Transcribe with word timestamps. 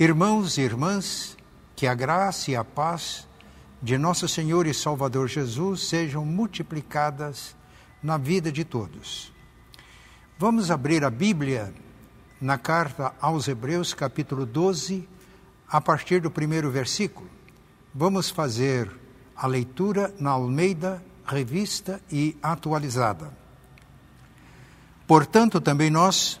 Irmãos 0.00 0.56
e 0.58 0.60
irmãs, 0.60 1.36
que 1.74 1.84
a 1.84 1.92
graça 1.92 2.52
e 2.52 2.54
a 2.54 2.62
paz 2.62 3.26
de 3.82 3.98
nosso 3.98 4.28
Senhor 4.28 4.64
e 4.64 4.72
Salvador 4.72 5.26
Jesus 5.26 5.88
sejam 5.88 6.24
multiplicadas 6.24 7.56
na 8.00 8.16
vida 8.16 8.52
de 8.52 8.64
todos. 8.64 9.32
Vamos 10.38 10.70
abrir 10.70 11.04
a 11.04 11.10
Bíblia 11.10 11.74
na 12.40 12.56
carta 12.56 13.12
aos 13.20 13.48
Hebreus, 13.48 13.92
capítulo 13.92 14.46
12, 14.46 15.08
a 15.68 15.80
partir 15.80 16.20
do 16.20 16.30
primeiro 16.30 16.70
versículo. 16.70 17.28
Vamos 17.92 18.30
fazer 18.30 18.88
a 19.34 19.48
leitura 19.48 20.14
na 20.20 20.30
Almeida, 20.30 21.02
revista 21.26 22.00
e 22.08 22.36
atualizada. 22.40 23.36
Portanto, 25.08 25.60
também 25.60 25.90
nós, 25.90 26.40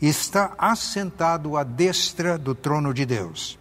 está 0.00 0.54
assentado 0.58 1.56
à 1.56 1.62
destra 1.62 2.36
do 2.36 2.54
trono 2.54 2.92
de 2.92 3.06
Deus. 3.06 3.58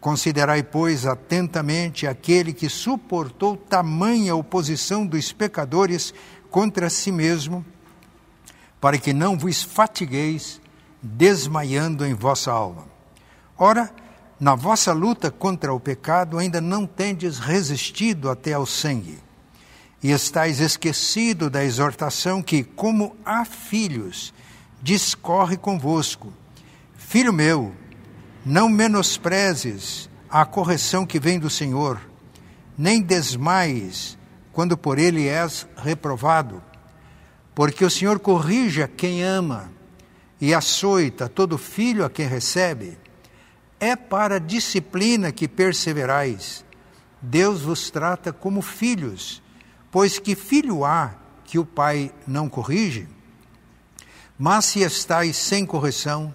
Considerai, 0.00 0.62
pois, 0.62 1.04
atentamente 1.06 2.06
aquele 2.06 2.52
que 2.52 2.68
suportou 2.68 3.56
tamanha 3.56 4.34
oposição 4.34 5.06
dos 5.06 5.32
pecadores 5.32 6.14
contra 6.50 6.88
si 6.88 7.10
mesmo, 7.10 7.64
para 8.80 8.98
que 8.98 9.12
não 9.12 9.36
vos 9.36 9.62
fatigueis 9.62 10.60
desmaiando 11.02 12.06
em 12.06 12.14
vossa 12.14 12.52
alma. 12.52 12.84
Ora, 13.58 13.92
na 14.38 14.54
vossa 14.54 14.92
luta 14.92 15.30
contra 15.30 15.72
o 15.72 15.80
pecado 15.80 16.38
ainda 16.38 16.60
não 16.60 16.86
tendes 16.86 17.38
resistido 17.38 18.30
até 18.30 18.52
ao 18.52 18.66
sangue 18.66 19.18
e 20.02 20.10
estáis 20.10 20.60
esquecido 20.60 21.48
da 21.48 21.64
exortação 21.64 22.42
que, 22.42 22.62
como 22.62 23.16
há 23.24 23.44
filhos, 23.44 24.32
discorre 24.82 25.56
convosco. 25.56 26.32
Filho 26.96 27.32
meu, 27.32 27.74
não 28.44 28.68
menosprezes 28.68 30.08
a 30.28 30.44
correção 30.44 31.06
que 31.06 31.18
vem 31.18 31.38
do 31.38 31.50
Senhor, 31.50 32.00
nem 32.76 33.00
desmaies 33.00 34.18
quando 34.52 34.76
por 34.76 34.98
ele 34.98 35.26
és 35.26 35.66
reprovado, 35.76 36.62
porque 37.54 37.84
o 37.84 37.90
Senhor 37.90 38.18
corrige 38.18 38.82
a 38.82 38.88
quem 38.88 39.22
ama 39.22 39.70
e 40.40 40.54
açoita 40.54 41.28
todo 41.28 41.58
filho 41.58 42.04
a 42.04 42.10
quem 42.10 42.26
recebe. 42.26 42.98
É 43.78 43.94
para 43.94 44.36
a 44.36 44.40
disciplina 44.40 45.32
que 45.32 45.48
perseverais. 45.48 46.64
Deus 47.20 47.62
vos 47.62 47.90
trata 47.90 48.32
como 48.32 48.62
filhos. 48.62 49.42
Pois 49.90 50.18
que 50.18 50.34
filho 50.34 50.84
há 50.84 51.14
que 51.44 51.58
o 51.58 51.64
pai 51.64 52.12
não 52.26 52.48
corrige? 52.48 53.08
Mas 54.38 54.66
se 54.66 54.80
estáis 54.80 55.36
sem 55.36 55.64
correção, 55.64 56.34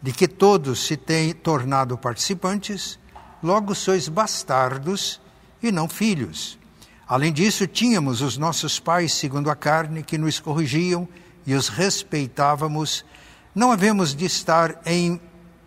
de 0.00 0.12
que 0.12 0.28
todos 0.28 0.86
se 0.86 0.96
têm 0.96 1.32
tornado 1.32 1.96
participantes, 1.96 2.98
logo 3.42 3.74
sois 3.74 4.08
bastardos 4.08 5.20
e 5.62 5.70
não 5.70 5.88
filhos. 5.88 6.58
Além 7.06 7.32
disso, 7.32 7.66
tínhamos 7.66 8.20
os 8.20 8.36
nossos 8.36 8.78
pais, 8.78 9.12
segundo 9.12 9.50
a 9.50 9.56
carne, 9.56 10.02
que 10.02 10.18
nos 10.18 10.40
corrigiam 10.40 11.08
e 11.46 11.54
os 11.54 11.68
respeitávamos. 11.68 13.04
Não 13.54 13.70
havemos 13.70 14.14
de 14.14 14.24
estar 14.24 14.80
em 14.84 15.20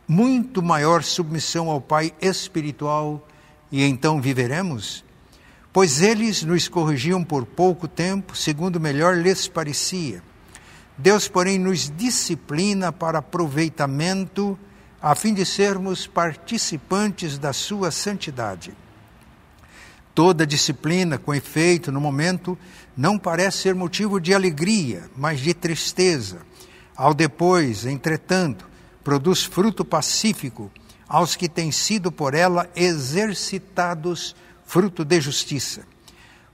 muito 0.08 0.62
maior 0.62 1.04
submissão 1.04 1.70
ao 1.70 1.82
Pai 1.82 2.14
espiritual 2.22 3.28
e 3.72 3.84
então 3.84 4.22
viveremos? 4.22 5.06
pois 5.76 6.02
eles 6.02 6.42
nos 6.42 6.70
corrigiam 6.70 7.22
por 7.22 7.46
pouco 7.46 7.86
tempo, 7.86 8.34
segundo 8.34 8.80
melhor 8.80 9.18
lhes 9.18 9.46
parecia. 9.46 10.24
Deus, 10.98 11.28
porém, 11.28 11.60
nos 11.60 11.90
disciplina 11.90 12.92
para 12.92 13.20
aproveitamento, 13.20 14.58
a 15.02 15.14
fim 15.14 15.34
de 15.34 15.46
sermos 15.46 16.08
participantes 16.08 17.38
da 17.38 17.52
sua 17.52 17.92
santidade. 17.92 18.74
Toda 20.14 20.48
disciplina, 20.48 21.18
com 21.18 21.36
efeito, 21.36 21.92
no 21.92 22.00
momento, 22.00 22.58
não 22.96 23.20
parece 23.20 23.58
ser 23.58 23.76
motivo 23.76 24.20
de 24.22 24.34
alegria, 24.34 25.10
mas 25.18 25.42
de 25.42 25.54
tristeza. 25.54 26.40
Ao 26.96 27.14
depois, 27.14 27.86
entretanto, 27.86 28.66
produz 29.04 29.44
fruto 29.44 29.84
pacífico 29.84 30.72
aos 31.08 31.36
que 31.36 31.50
têm 31.50 31.72
sido 31.72 32.12
por 32.12 32.34
ela 32.34 32.70
exercitados 32.74 34.34
fruto 34.66 35.04
de 35.04 35.20
justiça. 35.20 35.86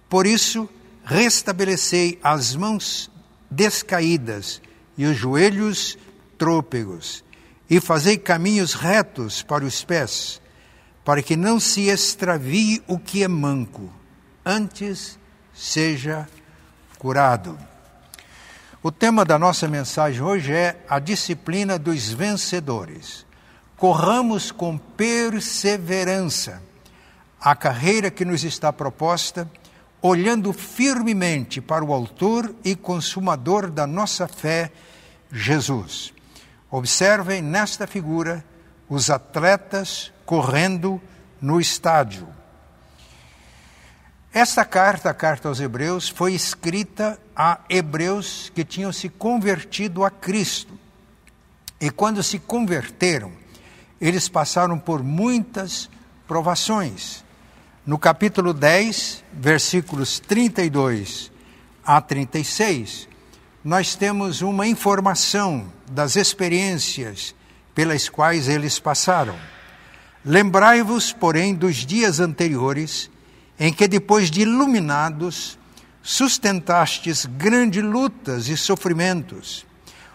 Por 0.09 0.25
isso, 0.25 0.67
restabelecei 1.03 2.19
as 2.23 2.55
mãos 2.55 3.10
descaídas 3.51 4.61
e 4.97 5.05
os 5.05 5.17
joelhos 5.17 5.97
trôpegos, 6.37 7.23
e 7.69 7.79
fazei 7.79 8.17
caminhos 8.17 8.73
retos 8.73 9.43
para 9.43 9.63
os 9.63 9.83
pés, 9.83 10.41
para 11.03 11.21
que 11.21 11.35
não 11.35 11.59
se 11.59 11.89
extravie 11.89 12.81
o 12.87 12.97
que 12.97 13.23
é 13.23 13.27
manco, 13.27 13.91
antes 14.45 15.19
seja 15.53 16.27
curado. 16.97 17.57
O 18.83 18.91
tema 18.91 19.23
da 19.23 19.37
nossa 19.37 19.67
mensagem 19.67 20.21
hoje 20.21 20.51
é 20.51 20.83
a 20.89 20.97
disciplina 20.97 21.77
dos 21.77 22.09
vencedores. 22.09 23.25
Corramos 23.77 24.51
com 24.51 24.77
perseverança 24.77 26.61
a 27.39 27.55
carreira 27.55 28.11
que 28.11 28.23
nos 28.23 28.43
está 28.43 28.71
proposta, 28.71 29.49
olhando 30.01 30.51
firmemente 30.51 31.61
para 31.61 31.85
o 31.85 31.93
Autor 31.93 32.55
e 32.63 32.75
Consumador 32.75 33.69
da 33.69 33.85
nossa 33.85 34.27
fé, 34.27 34.71
Jesus. 35.31 36.13
Observem 36.69 37.41
nesta 37.41 37.85
figura 37.85 38.43
os 38.89 39.09
atletas 39.09 40.11
correndo 40.25 41.01
no 41.41 41.59
estádio. 41.59 42.27
Esta 44.33 44.63
carta, 44.63 45.09
a 45.09 45.13
carta 45.13 45.49
aos 45.49 45.59
Hebreus, 45.59 46.07
foi 46.07 46.33
escrita 46.33 47.19
a 47.35 47.59
hebreus 47.69 48.49
que 48.55 48.63
tinham 48.63 48.91
se 48.93 49.09
convertido 49.09 50.05
a 50.05 50.09
Cristo. 50.09 50.79
E 51.79 51.89
quando 51.89 52.23
se 52.23 52.39
converteram, 52.39 53.33
eles 53.99 54.29
passaram 54.29 54.79
por 54.79 55.03
muitas 55.03 55.89
provações. 56.27 57.25
No 57.91 57.99
capítulo 57.99 58.53
10, 58.53 59.21
versículos 59.33 60.17
32 60.17 61.29
a 61.83 61.99
36, 61.99 63.05
nós 63.65 63.95
temos 63.95 64.41
uma 64.41 64.65
informação 64.65 65.69
das 65.91 66.15
experiências 66.15 67.35
pelas 67.75 68.07
quais 68.07 68.47
eles 68.47 68.79
passaram. 68.79 69.35
Lembrai-vos, 70.23 71.11
porém, 71.11 71.53
dos 71.53 71.85
dias 71.85 72.21
anteriores, 72.21 73.11
em 73.59 73.73
que, 73.73 73.89
depois 73.89 74.31
de 74.31 74.43
iluminados, 74.43 75.59
sustentastes 76.01 77.25
grandes 77.25 77.83
lutas 77.83 78.47
e 78.47 78.55
sofrimentos, 78.55 79.65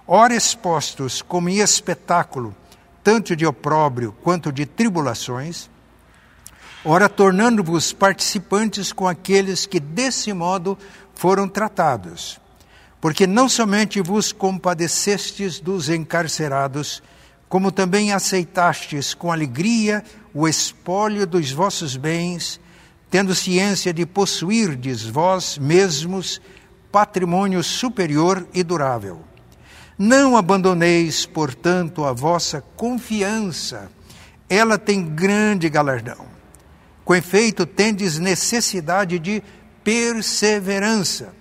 ora 0.08 0.34
expostos 0.34 1.20
como 1.20 1.50
em 1.50 1.58
espetáculo, 1.58 2.56
tanto 3.04 3.36
de 3.36 3.44
opróbrio 3.44 4.16
quanto 4.22 4.50
de 4.50 4.64
tribulações, 4.64 5.68
ora 6.88 7.08
tornando-vos 7.08 7.92
participantes 7.92 8.92
com 8.92 9.08
aqueles 9.08 9.66
que 9.66 9.80
desse 9.80 10.32
modo 10.32 10.78
foram 11.16 11.48
tratados. 11.48 12.40
Porque 13.00 13.26
não 13.26 13.48
somente 13.48 14.00
vos 14.00 14.30
compadecestes 14.30 15.58
dos 15.58 15.88
encarcerados, 15.88 17.02
como 17.48 17.72
também 17.72 18.12
aceitastes 18.12 19.14
com 19.14 19.32
alegria 19.32 20.04
o 20.32 20.46
espólio 20.46 21.26
dos 21.26 21.50
vossos 21.50 21.96
bens, 21.96 22.60
tendo 23.10 23.34
ciência 23.34 23.92
de 23.92 24.06
possuirdes 24.06 25.02
vós 25.02 25.58
mesmos 25.58 26.40
patrimônio 26.92 27.64
superior 27.64 28.46
e 28.54 28.62
durável. 28.62 29.24
Não 29.98 30.36
abandoneis, 30.36 31.26
portanto, 31.26 32.04
a 32.04 32.12
vossa 32.12 32.62
confiança, 32.76 33.90
ela 34.48 34.78
tem 34.78 35.04
grande 35.04 35.68
galardão. 35.68 36.35
Com 37.06 37.14
efeito, 37.14 37.64
tendes 37.64 38.18
necessidade 38.18 39.20
de 39.20 39.40
perseverança, 39.84 41.32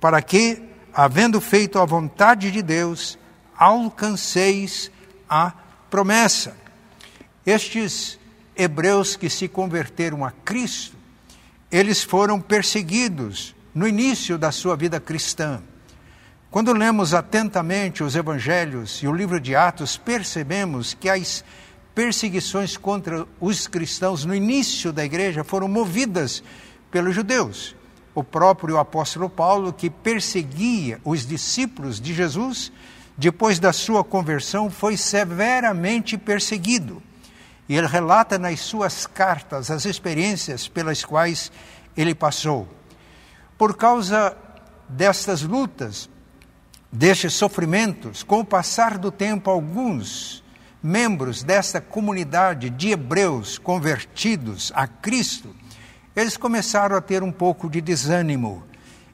para 0.00 0.22
que, 0.22 0.62
havendo 0.94 1.42
feito 1.42 1.78
a 1.78 1.84
vontade 1.84 2.50
de 2.50 2.62
Deus, 2.62 3.18
alcanceis 3.54 4.90
a 5.28 5.52
promessa. 5.90 6.56
Estes 7.44 8.18
hebreus 8.56 9.14
que 9.14 9.28
se 9.28 9.46
converteram 9.46 10.24
a 10.24 10.30
Cristo, 10.30 10.96
eles 11.70 12.02
foram 12.02 12.40
perseguidos 12.40 13.54
no 13.74 13.86
início 13.86 14.38
da 14.38 14.50
sua 14.50 14.74
vida 14.74 14.98
cristã. 14.98 15.62
Quando 16.50 16.72
lemos 16.72 17.12
atentamente 17.12 18.02
os 18.02 18.16
evangelhos 18.16 19.02
e 19.02 19.06
o 19.06 19.12
livro 19.12 19.38
de 19.38 19.54
Atos, 19.54 19.98
percebemos 19.98 20.94
que 20.94 21.10
as 21.10 21.44
perseguições 21.94 22.76
contra 22.76 23.26
os 23.40 23.66
cristãos 23.66 24.24
no 24.24 24.34
início 24.34 24.92
da 24.92 25.04
igreja 25.04 25.44
foram 25.44 25.68
movidas 25.68 26.42
pelos 26.90 27.14
judeus. 27.14 27.74
O 28.14 28.22
próprio 28.22 28.78
apóstolo 28.78 29.28
Paulo, 29.30 29.72
que 29.72 29.88
perseguia 29.88 31.00
os 31.04 31.26
discípulos 31.26 32.00
de 32.00 32.12
Jesus, 32.12 32.72
depois 33.16 33.58
da 33.58 33.72
sua 33.72 34.04
conversão, 34.04 34.70
foi 34.70 34.96
severamente 34.96 36.18
perseguido. 36.18 37.02
E 37.68 37.76
ele 37.76 37.86
relata 37.86 38.38
nas 38.38 38.60
suas 38.60 39.06
cartas 39.06 39.70
as 39.70 39.84
experiências 39.84 40.68
pelas 40.68 41.04
quais 41.04 41.50
ele 41.96 42.14
passou. 42.14 42.68
Por 43.56 43.76
causa 43.76 44.36
destas 44.88 45.42
lutas, 45.42 46.08
destes 46.92 47.32
sofrimentos, 47.32 48.22
com 48.22 48.40
o 48.40 48.44
passar 48.44 48.98
do 48.98 49.10
tempo, 49.10 49.50
alguns 49.50 50.43
membros 50.84 51.42
desta 51.42 51.80
comunidade 51.80 52.68
de 52.68 52.90
hebreus 52.90 53.56
convertidos 53.56 54.70
a 54.74 54.86
Cristo, 54.86 55.56
eles 56.14 56.36
começaram 56.36 56.94
a 56.94 57.00
ter 57.00 57.22
um 57.22 57.32
pouco 57.32 57.70
de 57.70 57.80
desânimo 57.80 58.62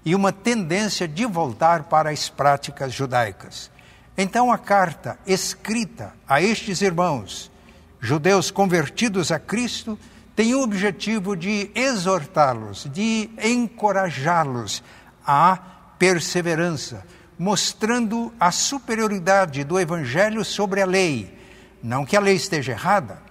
e 0.05 0.17
uma 0.17 0.33
tendência 0.33 1.07
de 1.07 1.25
voltar 1.25 1.85
para 1.85 2.11
as 2.11 2.29
práticas 2.29 2.93
judaicas. 2.93 3.71
Então, 4.19 4.51
a 4.51 4.59
carta 4.59 5.17
escrita 5.25 6.13
a 6.29 6.43
estes 6.43 6.83
irmãos, 6.83 7.53
judeus 8.01 8.51
convertidos 8.51 9.31
a 9.31 9.39
Cristo, 9.39 9.97
tem 10.35 10.57
o 10.57 10.63
objetivo 10.63 11.37
de 11.37 11.71
exortá-los, 11.73 12.89
de 12.93 13.31
encorajá-los 13.41 14.83
à 15.25 15.57
perseverança, 16.01 17.07
mostrando 17.39 18.33
a 18.41 18.51
superioridade 18.51 19.63
do 19.63 19.79
Evangelho 19.79 20.45
sobre 20.45 20.83
a 20.83 20.87
lei. 20.87 21.39
Não 21.83 22.05
que 22.05 22.17
a 22.17 22.21
lei 22.21 22.35
esteja 22.35 22.73
errada, 22.73 23.23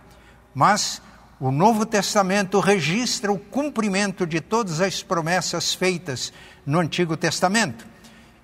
mas 0.54 1.02
o 1.40 1.52
Novo 1.52 1.86
Testamento 1.86 2.60
registra 2.60 3.32
o 3.32 3.40
cumprimento 3.40 4.28
de 4.28 4.42
todas 4.42 4.82
as 4.82 5.02
promessas 5.02 5.74
feitas 5.74 6.34
no 6.66 6.80
Antigo 6.80 7.16
Testamento 7.16 7.88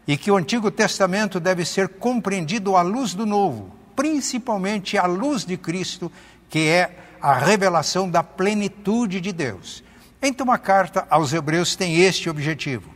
e 0.08 0.16
que 0.16 0.30
o 0.30 0.38
Antigo 0.38 0.70
Testamento 0.70 1.40
deve 1.40 1.66
ser 1.66 1.90
compreendido 1.90 2.76
à 2.76 2.82
luz 2.82 3.14
do 3.14 3.26
Novo, 3.26 3.76
principalmente 3.96 4.98
à 4.98 5.06
luz 5.06 5.44
de 5.44 5.58
Cristo, 5.58 6.12
que 6.50 6.68
é 6.68 6.98
a 7.22 7.34
revelação 7.34 8.10
da 8.10 8.22
plenitude 8.22 9.20
de 9.20 9.34
Deus. 9.34 9.84
Então, 10.22 10.52
a 10.52 10.58
carta 10.58 11.06
aos 11.10 11.34
Hebreus 11.34 11.76
tem 11.76 12.02
este 12.02 12.30
objetivo: 12.30 12.94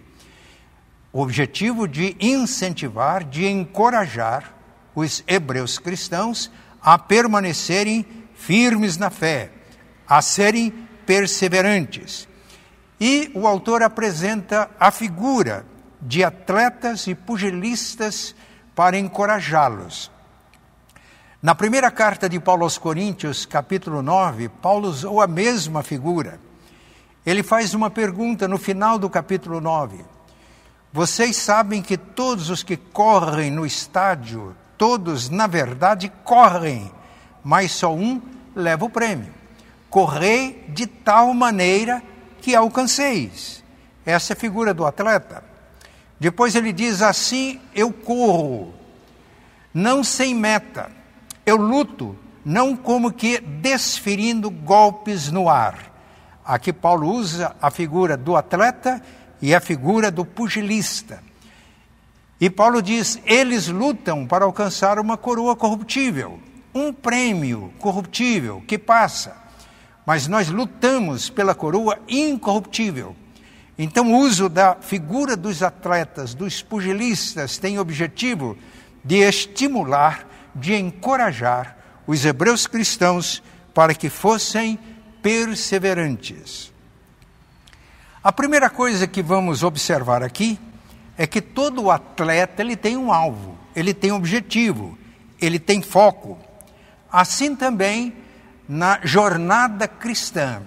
o 1.11 1.21
objetivo 1.21 1.87
de 1.87 2.15
incentivar, 2.19 3.23
de 3.23 3.45
encorajar 3.45 4.53
os 4.95 5.23
hebreus 5.27 5.79
cristãos 5.79 6.51
a 6.81 6.97
permanecerem 6.97 8.05
firmes 8.33 8.97
na 8.97 9.09
fé, 9.09 9.51
a 10.07 10.21
serem 10.21 10.71
perseverantes. 11.05 12.27
E 12.99 13.31
o 13.33 13.47
autor 13.47 13.81
apresenta 13.83 14.69
a 14.79 14.91
figura 14.91 15.65
de 16.01 16.23
atletas 16.23 17.07
e 17.07 17.15
pugilistas 17.15 18.35
para 18.75 18.97
encorajá-los. 18.97 20.11
Na 21.41 21.55
primeira 21.55 21.89
carta 21.89 22.27
de 22.27 22.39
Paulo 22.39 22.63
aos 22.63 22.77
Coríntios, 22.77 23.45
capítulo 23.45 24.01
9, 24.01 24.49
Paulo 24.61 24.89
usou 24.89 25.21
a 25.21 25.27
mesma 25.27 25.81
figura. 25.81 26.39
Ele 27.25 27.43
faz 27.43 27.73
uma 27.73 27.89
pergunta 27.89 28.47
no 28.47 28.57
final 28.57 28.99
do 28.99 29.09
capítulo 29.09 29.61
9. 29.61 30.03
Vocês 30.91 31.37
sabem 31.37 31.81
que 31.81 31.97
todos 31.97 32.49
os 32.49 32.63
que 32.63 32.75
correm 32.75 33.51
no 33.51 33.65
estádio, 33.65 34.55
todos, 34.79 35.29
na 35.29 35.45
verdade, 35.45 36.11
correm, 36.23 36.91
mas 37.43 37.71
só 37.71 37.93
um 37.93 38.19
leva 38.55 38.85
o 38.85 38.89
prêmio 38.89 39.37
correi 39.89 40.65
de 40.69 40.85
tal 40.85 41.33
maneira 41.33 42.01
que 42.41 42.55
alcanceis. 42.55 43.63
Essa 44.05 44.33
é 44.33 44.35
a 44.35 44.39
figura 44.39 44.73
do 44.73 44.85
atleta. 44.85 45.43
Depois 46.19 46.55
ele 46.55 46.71
diz 46.71 47.01
assim: 47.01 47.59
eu 47.73 47.91
corro, 47.91 48.73
não 49.73 50.03
sem 50.03 50.35
meta, 50.35 50.91
eu 51.45 51.57
luto, 51.57 52.15
não 52.45 52.75
como 52.75 53.11
que 53.11 53.39
desferindo 53.39 54.49
golpes 54.49 55.31
no 55.31 55.49
ar. 55.49 55.89
Aqui 56.45 56.73
Paulo 56.73 57.11
usa 57.11 57.55
a 57.61 57.69
figura 57.69 58.17
do 58.17 58.35
atleta 58.35 59.01
e 59.41 59.53
a 59.53 59.59
figura 59.59 60.09
do 60.09 60.25
pugilista. 60.25 61.21
E 62.39 62.49
Paulo 62.49 62.81
diz: 62.81 63.19
eles 63.25 63.67
lutam 63.67 64.25
para 64.25 64.45
alcançar 64.45 64.99
uma 64.99 65.17
coroa 65.17 65.55
corruptível, 65.55 66.39
um 66.73 66.93
prêmio 66.93 67.73
corruptível 67.79 68.63
que 68.67 68.77
passa 68.77 69.49
mas 70.09 70.27
nós 70.27 70.49
lutamos 70.49 71.29
pela 71.29 71.53
coroa 71.53 71.99
incorruptível. 72.07 73.15
Então, 73.77 74.11
o 74.11 74.17
uso 74.17 74.49
da 74.49 74.73
figura 74.73 75.37
dos 75.37 75.61
atletas, 75.61 76.33
dos 76.33 76.63
pugilistas, 76.63 77.59
tem 77.59 77.77
o 77.77 77.81
objetivo 77.81 78.57
de 79.05 79.17
estimular, 79.17 80.27
de 80.55 80.73
encorajar 80.73 81.77
os 82.07 82.25
hebreus 82.25 82.65
cristãos 82.65 83.43
para 83.71 83.93
que 83.93 84.09
fossem 84.09 84.79
perseverantes. 85.21 86.73
A 88.23 88.31
primeira 88.31 88.67
coisa 88.67 89.05
que 89.05 89.21
vamos 89.21 89.61
observar 89.61 90.23
aqui 90.23 90.59
é 91.19 91.27
que 91.27 91.41
todo 91.41 91.91
atleta 91.91 92.61
ele 92.61 92.77
tem 92.77 92.95
um 92.95 93.11
alvo, 93.11 93.57
ele 93.75 93.93
tem 93.93 94.09
um 94.09 94.15
objetivo, 94.15 94.97
ele 95.41 95.59
tem 95.59 95.81
foco. 95.81 96.37
Assim 97.11 97.57
também 97.57 98.15
na 98.65 99.01
jornada 99.03 99.85
cristã. 99.85 100.61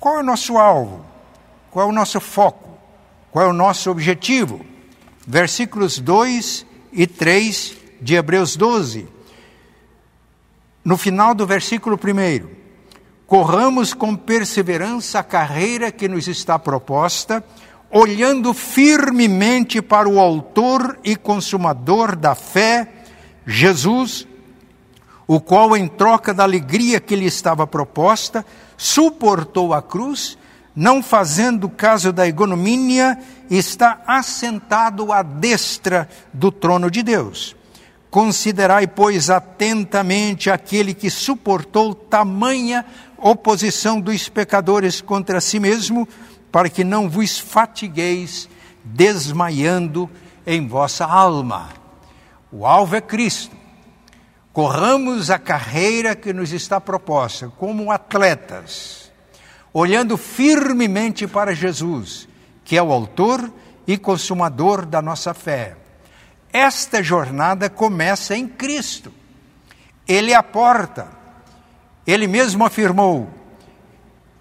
Qual 0.00 0.16
é 0.16 0.18
o 0.18 0.24
nosso 0.24 0.58
alvo? 0.58 1.06
Qual 1.70 1.86
é 1.86 1.88
o 1.88 1.92
nosso 1.92 2.20
foco? 2.20 2.76
Qual 3.30 3.46
é 3.46 3.48
o 3.48 3.52
nosso 3.52 3.88
objetivo? 3.88 4.66
Versículos 5.24 6.00
2 6.00 6.66
e 6.92 7.06
3 7.06 7.76
de 8.02 8.16
Hebreus 8.16 8.56
12. 8.56 9.06
No 10.84 10.98
final 10.98 11.36
do 11.36 11.46
versículo 11.46 11.96
1, 11.96 12.48
corramos 13.28 13.94
com 13.94 14.16
perseverança 14.16 15.20
a 15.20 15.22
carreira 15.22 15.92
que 15.92 16.08
nos 16.08 16.26
está 16.26 16.58
proposta, 16.58 17.44
olhando 17.94 18.52
firmemente 18.52 19.80
para 19.80 20.08
o 20.08 20.18
Autor 20.18 20.98
e 21.04 21.14
Consumador 21.14 22.16
da 22.16 22.34
fé, 22.34 22.88
Jesus, 23.46 24.26
o 25.28 25.40
qual, 25.40 25.76
em 25.76 25.86
troca 25.86 26.34
da 26.34 26.42
alegria 26.42 26.98
que 26.98 27.14
lhe 27.14 27.24
estava 27.24 27.68
proposta, 27.68 28.44
suportou 28.76 29.72
a 29.72 29.80
cruz, 29.80 30.36
não 30.74 31.00
fazendo 31.00 31.68
caso 31.68 32.12
da 32.12 32.26
ignomínia, 32.26 33.16
está 33.48 34.02
assentado 34.08 35.12
à 35.12 35.22
destra 35.22 36.08
do 36.32 36.50
trono 36.50 36.90
de 36.90 37.00
Deus. 37.00 37.54
Considerai, 38.10 38.88
pois, 38.88 39.30
atentamente 39.30 40.50
aquele 40.50 40.94
que 40.94 41.08
suportou 41.08 41.94
tamanha 41.94 42.84
oposição 43.16 44.00
dos 44.00 44.28
pecadores 44.28 45.00
contra 45.00 45.40
si 45.40 45.60
mesmo, 45.60 46.08
para 46.54 46.68
que 46.68 46.84
não 46.84 47.10
vos 47.10 47.36
fatigueis 47.36 48.48
desmaiando 48.84 50.08
em 50.46 50.68
vossa 50.68 51.04
alma. 51.04 51.70
O 52.52 52.64
alvo 52.64 52.94
é 52.94 53.00
Cristo 53.00 53.64
Corramos 54.54 55.32
a 55.32 55.38
carreira 55.40 56.14
que 56.14 56.32
nos 56.32 56.52
está 56.52 56.80
proposta 56.80 57.48
como 57.58 57.90
atletas, 57.90 59.10
olhando 59.72 60.16
firmemente 60.16 61.26
para 61.26 61.52
Jesus, 61.56 62.28
que 62.62 62.76
é 62.76 62.82
o 62.82 62.92
autor 62.92 63.52
e 63.84 63.98
consumador 63.98 64.86
da 64.86 65.02
nossa 65.02 65.34
fé. 65.34 65.76
Esta 66.52 67.02
jornada 67.02 67.68
começa 67.68 68.36
em 68.36 68.46
Cristo. 68.46 69.12
Ele 70.06 70.30
é 70.30 70.36
a 70.36 70.42
porta. 70.44 71.08
Ele 72.06 72.28
mesmo 72.28 72.64
afirmou: 72.64 73.28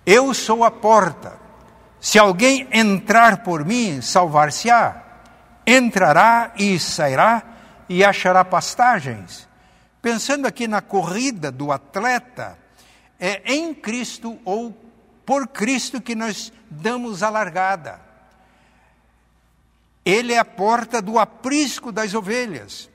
Eu 0.05 0.31
sou 0.35 0.63
a 0.63 0.69
porta. 0.69 1.42
Se 2.03 2.19
alguém 2.19 2.67
entrar 2.69 3.43
por 3.43 3.63
mim, 3.63 4.01
salvar-se-á. 4.01 5.01
Entrará 5.65 6.51
e 6.57 6.77
sairá 6.77 7.41
e 7.87 8.03
achará 8.03 8.43
pastagens. 8.43 9.47
Pensando 10.01 10.45
aqui 10.45 10.67
na 10.67 10.81
corrida 10.81 11.49
do 11.49 11.71
atleta, 11.71 12.59
é 13.17 13.53
em 13.53 13.73
Cristo 13.73 14.37
ou 14.43 14.77
por 15.25 15.47
Cristo 15.47 16.01
que 16.01 16.13
nós 16.13 16.51
damos 16.69 17.23
a 17.23 17.29
largada. 17.29 18.01
Ele 20.03 20.33
é 20.33 20.39
a 20.39 20.43
porta 20.43 21.01
do 21.01 21.17
aprisco 21.17 21.89
das 21.89 22.13
ovelhas. 22.13 22.89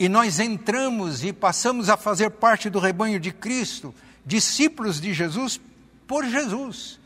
e 0.00 0.08
nós 0.08 0.40
entramos 0.40 1.22
e 1.22 1.32
passamos 1.32 1.88
a 1.88 1.96
fazer 1.96 2.30
parte 2.30 2.68
do 2.68 2.80
rebanho 2.80 3.20
de 3.20 3.30
Cristo, 3.30 3.94
discípulos 4.26 5.00
de 5.00 5.14
Jesus, 5.14 5.60
por 6.08 6.24
Jesus. 6.24 6.98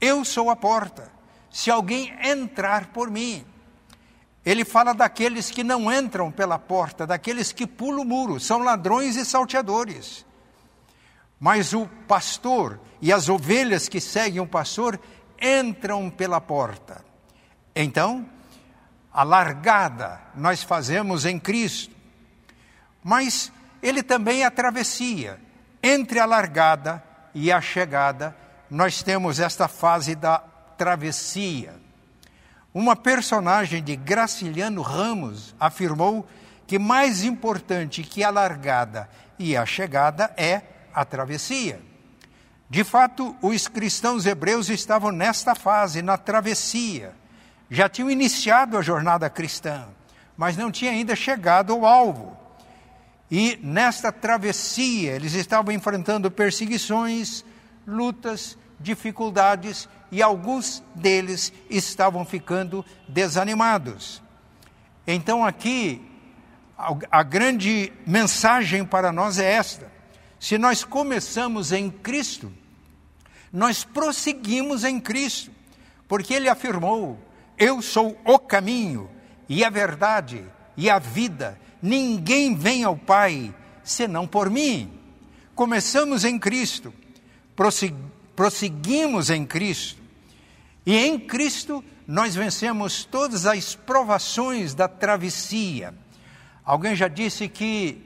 Eu 0.00 0.24
sou 0.24 0.50
a 0.50 0.56
porta. 0.56 1.10
Se 1.50 1.70
alguém 1.70 2.14
entrar 2.22 2.86
por 2.86 3.10
mim, 3.10 3.44
ele 4.44 4.64
fala 4.64 4.94
daqueles 4.94 5.50
que 5.50 5.64
não 5.64 5.92
entram 5.92 6.30
pela 6.30 6.58
porta, 6.58 7.06
daqueles 7.06 7.52
que 7.52 7.66
pulam 7.66 8.02
o 8.02 8.04
muro, 8.04 8.40
são 8.40 8.58
ladrões 8.58 9.16
e 9.16 9.24
salteadores. 9.24 10.24
Mas 11.40 11.72
o 11.72 11.86
pastor 12.06 12.80
e 13.00 13.12
as 13.12 13.28
ovelhas 13.28 13.88
que 13.88 14.00
seguem 14.00 14.40
o 14.40 14.46
pastor 14.46 14.98
entram 15.40 16.10
pela 16.10 16.40
porta. 16.40 17.04
Então, 17.74 18.28
a 19.12 19.22
largada 19.22 20.20
nós 20.34 20.62
fazemos 20.62 21.24
em 21.24 21.38
Cristo. 21.38 21.94
Mas 23.02 23.52
ele 23.82 24.02
também 24.02 24.42
é 24.42 24.46
a 24.46 24.50
travessia. 24.50 25.40
Entre 25.82 26.18
a 26.18 26.26
largada 26.26 27.02
e 27.34 27.52
a 27.52 27.60
chegada, 27.60 28.36
nós 28.70 29.02
temos 29.02 29.40
esta 29.40 29.68
fase 29.68 30.14
da 30.14 30.38
travessia. 30.76 31.74
Uma 32.72 32.94
personagem 32.94 33.82
de 33.82 33.96
Graciliano 33.96 34.82
Ramos 34.82 35.54
afirmou 35.58 36.28
que 36.66 36.78
mais 36.78 37.24
importante 37.24 38.02
que 38.02 38.22
a 38.22 38.30
largada 38.30 39.08
e 39.38 39.56
a 39.56 39.64
chegada 39.64 40.32
é 40.36 40.62
a 40.92 41.04
travessia. 41.04 41.80
De 42.68 42.84
fato, 42.84 43.34
os 43.40 43.66
cristãos 43.66 44.26
hebreus 44.26 44.68
estavam 44.68 45.10
nesta 45.10 45.54
fase, 45.54 46.02
na 46.02 46.18
travessia. 46.18 47.14
Já 47.70 47.88
tinham 47.88 48.10
iniciado 48.10 48.76
a 48.76 48.82
jornada 48.82 49.30
cristã, 49.30 49.86
mas 50.36 50.56
não 50.56 50.70
tinham 50.70 50.92
ainda 50.92 51.16
chegado 51.16 51.72
ao 51.72 51.86
alvo. 51.86 52.36
E 53.30 53.58
nesta 53.62 54.12
travessia, 54.12 55.12
eles 55.12 55.32
estavam 55.32 55.72
enfrentando 55.72 56.30
perseguições, 56.30 57.44
lutas, 57.88 58.58
dificuldades 58.78 59.88
e 60.12 60.22
alguns 60.22 60.82
deles 60.94 61.52
estavam 61.70 62.24
ficando 62.24 62.84
desanimados. 63.08 64.22
Então, 65.06 65.44
aqui, 65.44 66.00
a 67.10 67.22
grande 67.22 67.92
mensagem 68.06 68.84
para 68.84 69.10
nós 69.10 69.38
é 69.38 69.50
esta: 69.52 69.90
se 70.38 70.58
nós 70.58 70.84
começamos 70.84 71.72
em 71.72 71.90
Cristo, 71.90 72.52
nós 73.52 73.84
prosseguimos 73.84 74.84
em 74.84 75.00
Cristo, 75.00 75.50
porque 76.06 76.34
Ele 76.34 76.48
afirmou: 76.48 77.18
Eu 77.56 77.82
sou 77.82 78.16
o 78.24 78.38
caminho 78.38 79.10
e 79.48 79.64
a 79.64 79.70
verdade 79.70 80.44
e 80.76 80.88
a 80.88 80.98
vida, 80.98 81.58
ninguém 81.82 82.54
vem 82.54 82.84
ao 82.84 82.96
Pai 82.96 83.52
senão 83.82 84.26
por 84.26 84.48
mim. 84.48 84.92
Começamos 85.54 86.24
em 86.24 86.38
Cristo, 86.38 86.94
prosseguimos 88.36 89.30
em 89.30 89.44
Cristo, 89.44 90.00
e 90.86 90.96
em 90.96 91.18
Cristo 91.18 91.84
nós 92.06 92.34
vencemos 92.34 93.04
todas 93.04 93.44
as 93.44 93.74
provações 93.74 94.74
da 94.74 94.88
travessia. 94.88 95.92
Alguém 96.64 96.94
já 96.94 97.08
disse 97.08 97.48
que 97.48 98.02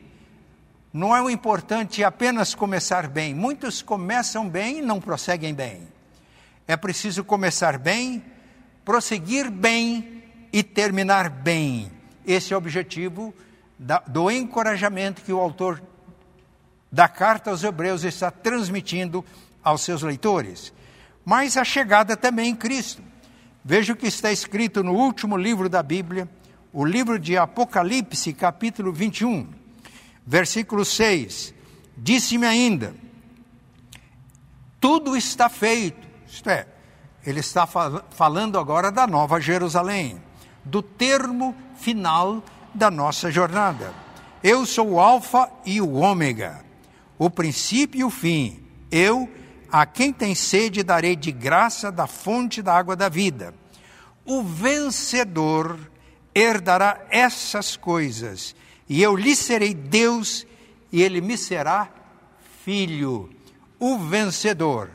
não 0.92 1.14
é 1.14 1.22
o 1.22 1.30
importante 1.30 2.02
apenas 2.02 2.54
começar 2.54 3.06
bem. 3.06 3.34
Muitos 3.34 3.80
começam 3.82 4.48
bem 4.48 4.78
e 4.78 4.82
não 4.82 5.00
prosseguem 5.00 5.54
bem. 5.54 5.88
É 6.66 6.76
preciso 6.76 7.22
começar 7.22 7.78
bem, 7.78 8.22
prosseguir 8.84 9.50
bem 9.50 10.24
e 10.52 10.62
terminar 10.62 11.28
bem. 11.28 11.90
Esse 12.26 12.52
é 12.52 12.56
o 12.56 12.58
objetivo 12.58 13.34
da, 13.78 13.98
do 14.00 14.30
encorajamento 14.30 15.22
que 15.22 15.32
o 15.32 15.40
autor 15.40 15.82
da 16.92 17.08
carta 17.08 17.50
aos 17.50 17.64
Hebreus 17.64 18.04
está 18.04 18.30
transmitindo 18.30 19.24
aos 19.64 19.80
seus 19.80 20.02
leitores. 20.02 20.72
Mas 21.24 21.56
a 21.56 21.64
chegada 21.64 22.16
também 22.16 22.50
em 22.50 22.54
Cristo. 22.54 23.02
Veja 23.64 23.92
o 23.92 23.96
que 23.96 24.06
está 24.06 24.30
escrito 24.30 24.84
no 24.84 24.92
último 24.92 25.36
livro 25.36 25.68
da 25.68 25.82
Bíblia, 25.82 26.28
o 26.72 26.84
livro 26.84 27.18
de 27.18 27.36
Apocalipse, 27.36 28.32
capítulo 28.32 28.92
21 28.92 29.62
Versículo 30.26 30.84
6: 30.84 31.52
Disse-me 31.96 32.46
ainda: 32.46 32.94
Tudo 34.80 35.16
está 35.16 35.48
feito. 35.48 36.08
Isto 36.26 36.48
é, 36.48 36.66
ele 37.26 37.40
está 37.40 37.66
fal 37.66 38.04
falando 38.10 38.58
agora 38.58 38.90
da 38.90 39.06
Nova 39.06 39.40
Jerusalém, 39.40 40.22
do 40.64 40.80
termo 40.80 41.54
final 41.76 42.42
da 42.72 42.90
nossa 42.90 43.30
jornada. 43.30 43.92
Eu 44.42 44.64
sou 44.64 44.92
o 44.92 45.00
Alfa 45.00 45.50
e 45.64 45.80
o 45.80 45.94
Ômega, 45.94 46.64
o 47.18 47.30
princípio 47.30 48.00
e 48.00 48.04
o 48.04 48.10
fim. 48.10 48.62
Eu, 48.90 49.30
a 49.70 49.86
quem 49.86 50.12
tem 50.12 50.34
sede, 50.34 50.82
darei 50.82 51.16
de 51.16 51.32
graça 51.32 51.90
da 51.90 52.06
fonte 52.06 52.62
da 52.62 52.74
água 52.74 52.94
da 52.94 53.08
vida. 53.08 53.54
O 54.24 54.42
vencedor 54.42 55.78
herdará 56.34 57.06
essas 57.10 57.76
coisas 57.76 58.54
e 58.92 59.02
eu 59.02 59.16
lhe 59.16 59.34
serei 59.34 59.72
Deus, 59.72 60.46
e 60.92 61.02
ele 61.02 61.22
me 61.22 61.38
será 61.38 61.88
filho, 62.62 63.30
o 63.78 63.98
vencedor. 63.98 64.90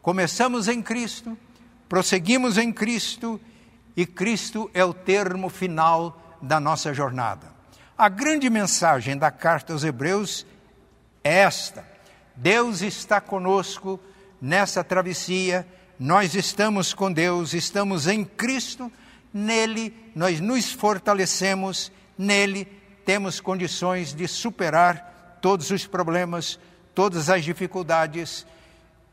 Começamos 0.00 0.68
em 0.68 0.80
Cristo, 0.80 1.36
prosseguimos 1.88 2.56
em 2.56 2.72
Cristo, 2.72 3.40
e 3.96 4.06
Cristo 4.06 4.70
é 4.72 4.84
o 4.84 4.94
termo 4.94 5.48
final 5.48 6.38
da 6.40 6.60
nossa 6.60 6.94
jornada. 6.94 7.52
A 7.98 8.08
grande 8.08 8.48
mensagem 8.48 9.18
da 9.18 9.32
carta 9.32 9.72
aos 9.72 9.82
Hebreus 9.82 10.46
é 11.22 11.38
esta: 11.38 11.84
Deus 12.34 12.82
está 12.82 13.20
conosco 13.20 14.00
nessa 14.40 14.84
travessia, 14.84 15.66
nós 15.98 16.34
estamos 16.34 16.94
com 16.94 17.12
Deus, 17.12 17.54
estamos 17.54 18.06
em 18.06 18.24
Cristo, 18.24 18.90
nele 19.32 19.94
nós 20.14 20.40
nos 20.40 20.72
fortalecemos, 20.72 21.90
nele 22.16 22.64
temos 23.04 23.40
condições 23.40 24.12
de 24.14 24.28
superar 24.28 25.38
todos 25.40 25.70
os 25.70 25.86
problemas, 25.86 26.58
todas 26.94 27.30
as 27.30 27.44
dificuldades, 27.44 28.46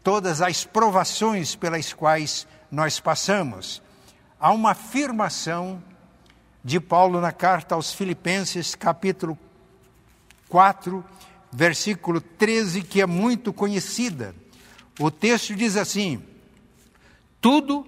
todas 0.04 0.42
as 0.42 0.66
provações 0.66 1.56
pelas 1.56 1.94
quais 1.94 2.48
nós 2.72 3.00
passamos. 3.00 3.82
Há 4.40 4.52
uma 4.52 4.72
afirmação 4.72 5.82
de 6.64 6.80
Paulo 6.80 7.22
na 7.22 7.32
carta 7.32 7.76
aos 7.76 7.94
Filipenses, 7.94 8.76
capítulo 8.76 9.38
4, 10.50 11.04
versículo 11.56 12.20
13, 12.20 12.82
que 12.82 13.02
é 13.02 13.06
muito 13.06 13.54
conhecida. 13.54 14.36
O 15.00 15.10
texto 15.10 15.56
diz 15.56 15.78
assim: 15.78 16.22
Tudo 17.40 17.88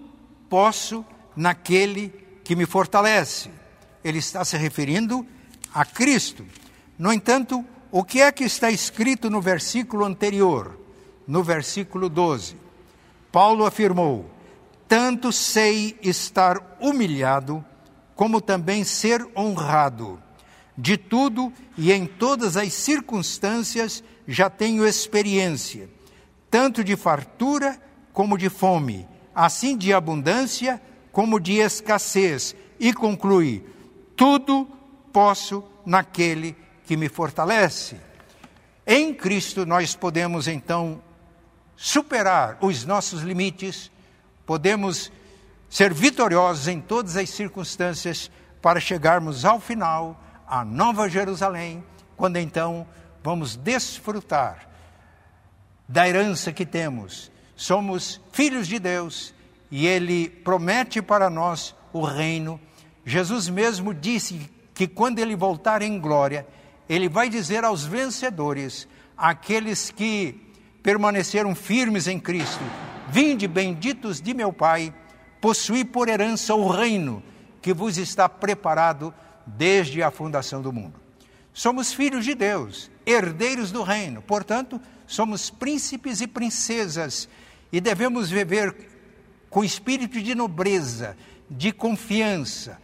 posso 0.50 1.06
naquele 1.36 2.10
que 2.44 2.56
me 2.56 2.66
fortalece. 2.66 3.50
Ele 4.04 4.20
está 4.20 4.46
se 4.46 4.56
referindo 4.58 5.28
a 5.74 5.84
Cristo. 5.84 6.46
No 6.98 7.12
entanto, 7.12 7.64
o 7.92 8.04
que 8.04 8.22
é 8.22 8.32
que 8.32 8.46
está 8.46 8.72
escrito 8.72 9.30
no 9.30 9.42
versículo 9.42 10.06
anterior, 10.06 10.80
no 11.28 11.44
versículo 11.44 12.08
12? 12.08 12.56
Paulo 13.32 13.66
afirmou: 13.66 14.32
Tanto 14.88 15.34
sei 15.34 15.98
estar 16.02 16.78
humilhado, 16.80 17.64
como 18.16 18.40
também 18.40 18.86
ser 18.86 19.28
honrado. 19.36 20.22
De 20.78 20.96
tudo 20.96 21.52
e 21.78 21.92
em 21.92 22.06
todas 22.06 22.56
as 22.56 22.72
circunstâncias 22.74 24.04
já 24.28 24.50
tenho 24.50 24.86
experiência, 24.86 25.90
tanto 26.52 26.84
de 26.84 26.96
fartura 26.96 27.82
como 28.14 28.38
de 28.38 28.50
fome, 28.50 29.08
assim 29.34 29.76
de 29.76 29.92
abundância 29.94 30.82
como 31.12 31.40
de 31.40 31.54
escassez. 31.54 32.56
E 32.80 32.94
conclui: 32.94 33.66
tudo 34.16 34.68
posso 35.12 35.64
naquele 35.86 36.56
que 36.86 36.96
me 36.96 37.10
fortalece. 37.10 37.98
Em 38.86 39.14
Cristo 39.14 39.66
nós 39.66 39.96
podemos 39.96 40.48
então 40.48 41.02
superar 41.76 42.58
os 42.62 42.86
nossos 42.86 43.22
limites, 43.22 43.92
podemos 44.46 45.12
ser 45.70 45.94
vitoriosos 45.94 46.68
em 46.68 46.80
todas 46.80 47.18
as 47.18 47.30
circunstâncias 47.30 48.32
para 48.62 48.80
chegarmos 48.80 49.44
ao 49.44 49.60
final, 49.60 50.20
à 50.48 50.64
Nova 50.64 51.10
Jerusalém, 51.10 51.84
quando 52.16 52.38
então 52.38 52.88
vamos 53.24 53.56
desfrutar 53.56 54.68
da 55.88 56.08
herança 56.08 56.52
que 56.52 56.66
temos. 56.66 57.32
Somos 57.56 58.22
filhos 58.32 58.68
de 58.68 58.80
Deus 58.80 59.34
e 59.70 59.86
Ele 59.86 60.30
promete 60.30 61.02
para 61.02 61.30
nós 61.30 61.76
o 61.92 62.02
reino. 62.02 62.60
Jesus 63.06 63.50
mesmo 63.50 63.94
disse 63.94 64.50
que 64.74 64.88
quando 64.88 65.20
ele 65.20 65.36
voltar 65.36 65.82
em 65.82 66.00
glória, 66.00 66.46
ele 66.88 67.10
vai 67.10 67.30
dizer 67.30 67.64
aos 67.64 67.84
vencedores, 67.84 68.88
aqueles 69.18 69.90
que 69.90 70.40
permaneceram 70.84 71.56
firmes 71.56 72.08
em 72.08 72.20
Cristo: 72.20 72.64
Vinde, 73.10 73.48
benditos 73.48 74.22
de 74.22 74.34
meu 74.34 74.54
Pai, 74.54 74.94
possuí 75.42 75.84
por 75.84 76.08
herança 76.08 76.54
o 76.54 76.70
reino 76.70 77.24
que 77.62 77.74
vos 77.74 77.98
está 77.98 78.30
preparado 78.30 79.14
desde 79.48 80.04
a 80.04 80.12
fundação 80.12 80.62
do 80.62 80.74
mundo. 80.74 81.00
somos 81.54 81.92
filhos 81.92 82.24
de 82.24 82.36
Deus, 82.36 82.92
herdeiros 83.06 83.72
do 83.72 83.82
reino, 83.82 84.22
portanto, 84.22 84.80
somos 85.08 85.50
príncipes 85.50 86.22
e 86.22 86.28
princesas 86.28 87.28
e 87.72 87.82
devemos 87.82 88.30
viver 88.30 88.76
com 89.50 89.64
espírito 89.64 90.22
de 90.22 90.36
nobreza, 90.36 91.18
de 91.50 91.72
confiança, 91.72 92.78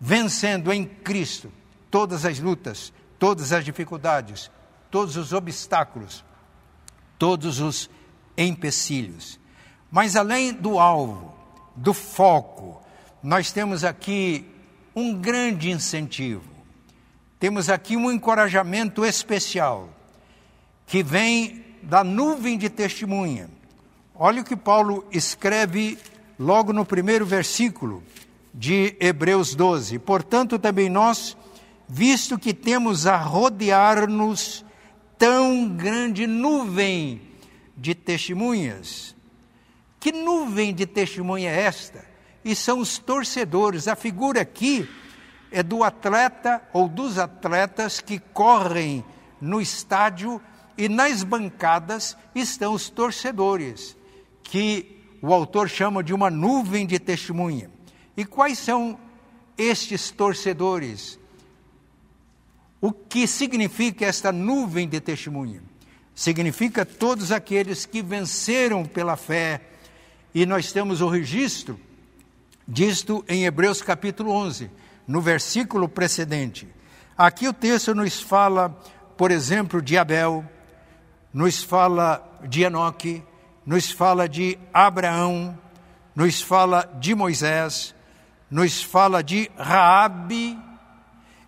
vencendo 0.00 0.72
em 0.72 0.86
Cristo 0.86 1.52
todas 1.90 2.24
as 2.24 2.38
lutas, 2.38 2.92
todas 3.18 3.52
as 3.52 3.64
dificuldades, 3.64 4.50
todos 4.90 5.16
os 5.16 5.32
obstáculos, 5.32 6.24
todos 7.18 7.60
os 7.60 7.90
empecilhos. 8.36 9.38
Mas 9.90 10.16
além 10.16 10.54
do 10.54 10.78
alvo, 10.78 11.34
do 11.76 11.92
foco, 11.92 12.80
nós 13.22 13.52
temos 13.52 13.84
aqui 13.84 14.46
um 15.00 15.14
grande 15.14 15.70
incentivo. 15.70 16.50
Temos 17.38 17.70
aqui 17.70 17.96
um 17.96 18.10
encorajamento 18.12 19.04
especial 19.04 19.88
que 20.86 21.02
vem 21.02 21.64
da 21.82 22.04
nuvem 22.04 22.58
de 22.58 22.68
testemunha. 22.68 23.48
Olha 24.14 24.42
o 24.42 24.44
que 24.44 24.56
Paulo 24.56 25.06
escreve 25.10 25.96
logo 26.38 26.72
no 26.72 26.84
primeiro 26.84 27.24
versículo 27.24 28.02
de 28.52 28.94
Hebreus 29.00 29.54
12. 29.54 29.98
Portanto, 30.00 30.58
também 30.58 30.90
nós, 30.90 31.36
visto 31.88 32.38
que 32.38 32.52
temos 32.52 33.06
a 33.06 33.16
rodear-nos 33.16 34.64
tão 35.16 35.68
grande 35.68 36.26
nuvem 36.26 37.22
de 37.74 37.94
testemunhas. 37.94 39.14
Que 39.98 40.12
nuvem 40.12 40.74
de 40.74 40.84
testemunha 40.84 41.50
é 41.50 41.62
esta? 41.62 42.09
E 42.44 42.54
são 42.54 42.78
os 42.78 42.98
torcedores. 42.98 43.88
A 43.88 43.94
figura 43.94 44.40
aqui 44.40 44.88
é 45.50 45.62
do 45.62 45.82
atleta 45.82 46.62
ou 46.72 46.88
dos 46.88 47.18
atletas 47.18 48.00
que 48.00 48.18
correm 48.18 49.04
no 49.40 49.60
estádio 49.60 50.40
e 50.76 50.88
nas 50.88 51.22
bancadas 51.22 52.16
estão 52.34 52.72
os 52.72 52.88
torcedores, 52.88 53.96
que 54.42 55.04
o 55.20 55.32
autor 55.34 55.68
chama 55.68 56.02
de 56.02 56.14
uma 56.14 56.30
nuvem 56.30 56.86
de 56.86 56.98
testemunha. 56.98 57.70
E 58.16 58.24
quais 58.24 58.58
são 58.58 58.98
estes 59.58 60.10
torcedores? 60.10 61.18
O 62.80 62.92
que 62.92 63.26
significa 63.26 64.06
esta 64.06 64.32
nuvem 64.32 64.88
de 64.88 65.00
testemunha? 65.00 65.62
Significa 66.14 66.86
todos 66.86 67.30
aqueles 67.30 67.84
que 67.84 68.02
venceram 68.02 68.86
pela 68.86 69.16
fé. 69.16 69.60
E 70.34 70.46
nós 70.46 70.72
temos 70.72 71.00
o 71.00 71.08
registro 71.08 71.78
disto 72.70 73.24
em 73.28 73.44
Hebreus 73.44 73.82
capítulo 73.82 74.30
11, 74.30 74.70
no 75.06 75.20
versículo 75.20 75.88
precedente. 75.88 76.68
Aqui 77.18 77.48
o 77.48 77.52
texto 77.52 77.94
nos 77.94 78.20
fala, 78.20 78.70
por 79.16 79.32
exemplo, 79.32 79.82
de 79.82 79.98
Abel, 79.98 80.44
nos 81.34 81.62
fala 81.64 82.24
de 82.48 82.62
Enoque, 82.62 83.24
nos 83.66 83.90
fala 83.90 84.28
de 84.28 84.56
Abraão, 84.72 85.58
nos 86.14 86.40
fala 86.40 86.88
de 87.00 87.12
Moisés, 87.12 87.92
nos 88.48 88.82
fala 88.82 89.20
de 89.22 89.50
Raabe, 89.58 90.56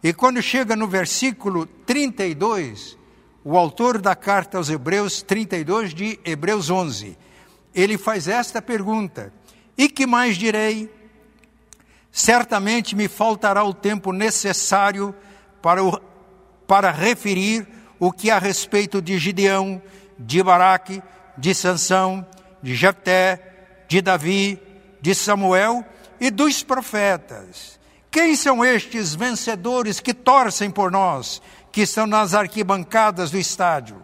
e 0.02 0.12
quando 0.12 0.42
chega 0.42 0.74
no 0.74 0.88
versículo 0.88 1.64
32, 1.64 2.98
o 3.44 3.56
autor 3.56 4.00
da 4.00 4.16
carta 4.16 4.58
aos 4.58 4.68
Hebreus 4.68 5.22
32 5.22 5.94
de 5.94 6.18
Hebreus 6.24 6.68
11, 6.68 7.16
ele 7.72 7.96
faz 7.96 8.26
esta 8.26 8.60
pergunta: 8.60 9.32
E 9.78 9.88
que 9.88 10.04
mais 10.04 10.36
direi? 10.36 11.01
Certamente 12.12 12.94
me 12.94 13.08
faltará 13.08 13.64
o 13.64 13.72
tempo 13.72 14.12
necessário 14.12 15.14
para, 15.62 15.82
o, 15.82 15.98
para 16.66 16.90
referir 16.90 17.66
o 17.98 18.12
que 18.12 18.30
a 18.30 18.38
respeito 18.38 19.00
de 19.00 19.16
Gideão, 19.18 19.80
de 20.18 20.42
Baraque, 20.42 21.02
de 21.38 21.54
Sansão, 21.54 22.26
de 22.62 22.74
Jefté, 22.74 23.84
de 23.88 24.02
Davi, 24.02 24.60
de 25.00 25.14
Samuel 25.14 25.82
e 26.20 26.30
dos 26.30 26.62
profetas. 26.62 27.80
Quem 28.10 28.36
são 28.36 28.62
estes 28.62 29.14
vencedores 29.14 29.98
que 29.98 30.12
torcem 30.12 30.70
por 30.70 30.90
nós, 30.90 31.40
que 31.72 31.80
estão 31.80 32.06
nas 32.06 32.34
arquibancadas 32.34 33.30
do 33.30 33.38
estádio? 33.38 34.02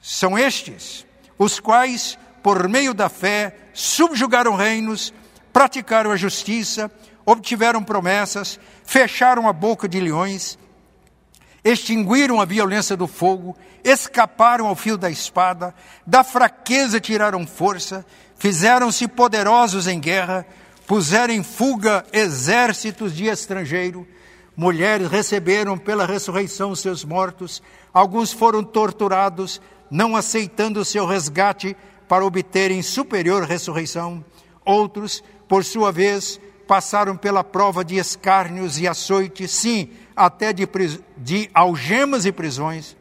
São 0.00 0.36
estes, 0.36 1.06
os 1.38 1.60
quais, 1.60 2.18
por 2.42 2.68
meio 2.68 2.92
da 2.92 3.08
fé, 3.08 3.56
subjugaram 3.72 4.56
reinos, 4.56 5.14
praticaram 5.52 6.10
a 6.10 6.16
justiça, 6.16 6.90
obtiveram 7.24 7.82
promessas, 7.82 8.58
fecharam 8.84 9.48
a 9.48 9.52
boca 9.52 9.88
de 9.88 10.00
leões, 10.00 10.58
extinguiram 11.64 12.40
a 12.40 12.44
violência 12.44 12.96
do 12.96 13.06
fogo, 13.06 13.56
escaparam 13.84 14.66
ao 14.66 14.74
fio 14.74 14.96
da 14.96 15.10
espada, 15.10 15.74
da 16.06 16.24
fraqueza 16.24 17.00
tiraram 17.00 17.46
força, 17.46 18.04
fizeram-se 18.36 19.06
poderosos 19.08 19.86
em 19.86 20.00
guerra, 20.00 20.46
puseram 20.86 21.34
em 21.34 21.42
fuga 21.42 22.04
exércitos 22.12 23.14
de 23.14 23.26
estrangeiro, 23.26 24.06
mulheres 24.56 25.10
receberam 25.10 25.76
pela 25.76 26.06
ressurreição 26.06 26.74
seus 26.74 27.04
mortos, 27.04 27.62
alguns 27.92 28.32
foram 28.32 28.64
torturados, 28.64 29.60
não 29.90 30.16
aceitando 30.16 30.84
seu 30.84 31.06
resgate 31.06 31.76
para 32.08 32.24
obterem 32.24 32.82
superior 32.82 33.44
ressurreição, 33.44 34.24
outros 34.64 35.22
por 35.48 35.64
sua 35.64 35.90
vez, 35.90 36.40
passaram 36.66 37.16
pela 37.16 37.42
prova 37.42 37.82
de 37.82 37.96
escárnios 37.96 38.78
e 38.78 38.86
açoites, 38.86 39.50
sim, 39.50 39.90
até 40.14 40.52
de, 40.52 40.68
de 41.16 41.50
algemas 41.54 42.26
e 42.26 42.32
prisões. 42.32 42.96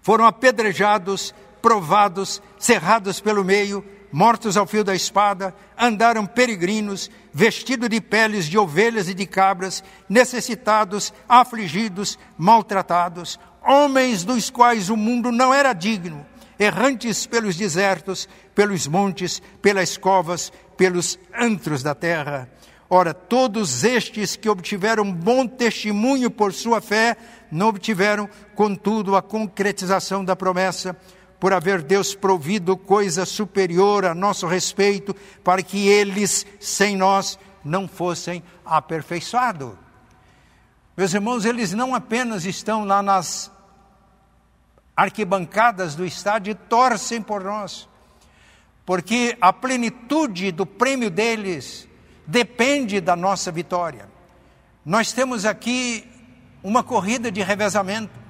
Foram 0.00 0.24
apedrejados, 0.24 1.34
provados, 1.60 2.40
cerrados 2.58 3.20
pelo 3.20 3.44
meio, 3.44 3.84
mortos 4.12 4.56
ao 4.56 4.66
fio 4.66 4.84
da 4.84 4.94
espada, 4.94 5.54
andaram 5.76 6.26
peregrinos, 6.26 7.10
vestidos 7.32 7.88
de 7.88 8.00
peles 8.00 8.44
de 8.44 8.58
ovelhas 8.58 9.08
e 9.08 9.14
de 9.14 9.26
cabras, 9.26 9.82
necessitados, 10.08 11.12
afligidos, 11.28 12.18
maltratados, 12.36 13.40
homens 13.62 14.22
dos 14.24 14.50
quais 14.50 14.90
o 14.90 14.96
mundo 14.96 15.32
não 15.32 15.52
era 15.52 15.72
digno, 15.72 16.26
errantes 16.58 17.26
pelos 17.26 17.56
desertos, 17.56 18.28
pelos 18.54 18.86
montes, 18.86 19.42
pelas 19.60 19.96
covas, 19.96 20.52
pelos 20.76 21.18
antros 21.38 21.82
da 21.82 21.94
terra. 21.94 22.48
Ora, 22.88 23.14
todos 23.14 23.84
estes 23.84 24.36
que 24.36 24.48
obtiveram 24.48 25.10
bom 25.10 25.46
testemunho 25.46 26.30
por 26.30 26.52
sua 26.52 26.80
fé, 26.80 27.16
não 27.50 27.68
obtiveram, 27.68 28.28
contudo, 28.54 29.16
a 29.16 29.22
concretização 29.22 30.24
da 30.24 30.36
promessa, 30.36 30.96
por 31.38 31.52
haver 31.52 31.82
Deus 31.82 32.14
provido 32.14 32.76
coisa 32.76 33.24
superior 33.24 34.04
a 34.04 34.14
nosso 34.14 34.46
respeito, 34.46 35.14
para 35.42 35.62
que 35.62 35.88
eles, 35.88 36.46
sem 36.60 36.96
nós, 36.96 37.38
não 37.64 37.88
fossem 37.88 38.42
aperfeiçoados. 38.64 39.72
Meus 40.96 41.14
irmãos, 41.14 41.44
eles 41.44 41.72
não 41.72 41.94
apenas 41.94 42.44
estão 42.44 42.84
lá 42.84 43.02
nas 43.02 43.51
arquibancadas 44.96 45.94
do 45.94 46.04
estádio 46.04 46.54
torcem 46.54 47.22
por 47.22 47.42
nós, 47.42 47.88
porque 48.84 49.36
a 49.40 49.52
plenitude 49.52 50.52
do 50.52 50.66
prêmio 50.66 51.10
deles 51.10 51.88
depende 52.26 53.00
da 53.00 53.16
nossa 53.16 53.50
vitória. 53.50 54.08
Nós 54.84 55.12
temos 55.12 55.44
aqui 55.44 56.08
uma 56.62 56.82
corrida 56.82 57.30
de 57.30 57.42
revezamento. 57.42 58.20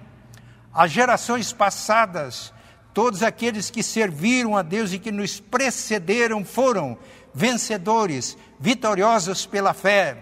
As 0.73 0.91
gerações 0.91 1.53
passadas, 1.53 2.53
todos 2.95 3.23
aqueles 3.23 3.71
que 3.71 3.83
serviram 3.83 4.57
a 4.57 4.63
Deus 4.63 4.93
e 4.93 4.99
que 4.99 5.13
nos 5.13 5.41
precederam 5.41 6.45
foram 6.45 6.97
vencedores, 7.35 8.37
vitoriosos 8.59 9.47
pela 9.47 9.73
fé, 9.73 10.17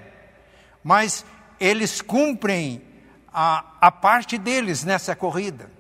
mas 0.83 1.25
eles 1.59 2.01
cumprem 2.01 2.83
a, 3.33 3.65
a 3.81 3.91
parte 3.91 4.39
deles 4.39 4.85
nessa 4.85 5.15
corrida. 5.15 5.71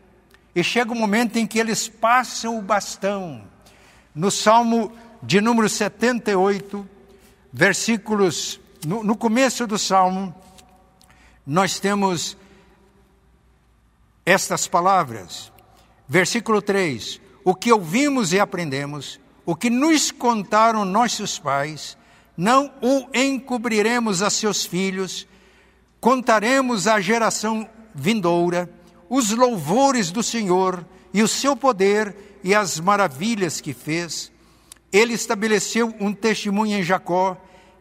E 0.54 0.64
chega 0.64 0.92
o 0.92 0.96
momento 0.96 1.36
em 1.36 1.46
que 1.46 1.58
eles 1.58 1.88
passam 1.88 2.58
o 2.58 2.62
bastão 2.62 3.42
no 4.14 4.30
Salmo 4.30 4.92
de 5.22 5.40
número 5.40 5.68
78, 5.68 6.88
versículos, 7.52 8.60
no, 8.84 9.04
no 9.04 9.16
começo 9.16 9.66
do 9.66 9.78
Salmo, 9.78 10.34
nós 11.46 11.78
temos 11.78 12.36
estas 14.24 14.66
palavras. 14.66 15.52
Versículo 16.08 16.60
3: 16.60 17.20
O 17.44 17.54
que 17.54 17.72
ouvimos 17.72 18.32
e 18.32 18.40
aprendemos, 18.40 19.20
o 19.46 19.54
que 19.54 19.70
nos 19.70 20.10
contaram 20.10 20.84
nossos 20.84 21.38
pais, 21.38 21.96
não 22.36 22.72
o 22.80 23.06
encobriremos 23.14 24.22
a 24.22 24.30
seus 24.30 24.64
filhos, 24.64 25.26
contaremos 26.00 26.86
à 26.86 27.00
geração 27.00 27.68
vindoura 27.94 28.68
os 29.10 29.30
louvores 29.30 30.12
do 30.12 30.22
Senhor 30.22 30.86
e 31.12 31.22
o 31.22 31.28
seu 31.28 31.56
poder 31.56 32.16
e 32.44 32.54
as 32.54 32.78
maravilhas 32.78 33.60
que 33.60 33.74
fez. 33.74 34.30
Ele 34.92 35.12
estabeleceu 35.12 35.92
um 36.00 36.14
testemunho 36.14 36.78
em 36.78 36.82
Jacó, 36.82 37.36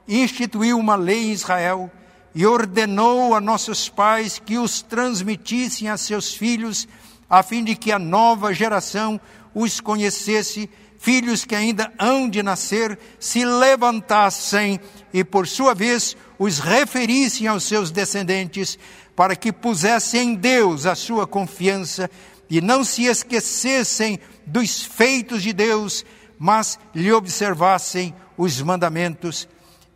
instituiu 0.07 0.77
uma 0.77 0.95
lei 0.95 1.27
em 1.27 1.31
Israel, 1.31 1.91
e 2.33 2.45
ordenou 2.45 3.35
a 3.35 3.41
nossos 3.41 3.89
pais 3.89 4.39
que 4.43 4.57
os 4.57 4.81
transmitissem 4.81 5.89
a 5.89 5.97
seus 5.97 6.33
filhos, 6.33 6.87
a 7.29 7.43
fim 7.43 7.63
de 7.63 7.75
que 7.75 7.91
a 7.91 7.99
nova 7.99 8.53
geração 8.53 9.19
os 9.53 9.79
conhecesse, 9.79 10.69
filhos 10.99 11.45
que 11.45 11.55
ainda 11.55 11.91
hão 11.97 12.29
de 12.29 12.43
nascer, 12.43 12.99
se 13.17 13.43
levantassem 13.45 14.79
e, 15.13 15.23
por 15.23 15.47
sua 15.47 15.73
vez, 15.73 16.15
os 16.37 16.59
referissem 16.59 17.47
aos 17.47 17.63
seus 17.63 17.89
descendentes, 17.89 18.77
para 19.15 19.35
que 19.35 19.51
pusessem 19.51 20.31
em 20.31 20.35
Deus 20.35 20.85
a 20.85 20.95
sua 20.95 21.25
confiança 21.25 22.11
e 22.49 22.59
não 22.59 22.83
se 22.83 23.05
esquecessem 23.05 24.19
dos 24.45 24.83
feitos 24.83 25.41
de 25.41 25.53
Deus, 25.53 26.05
mas 26.37 26.77
lhe 26.93 27.11
observassem 27.13 28.13
os 28.37 28.61
mandamentos 28.61 29.47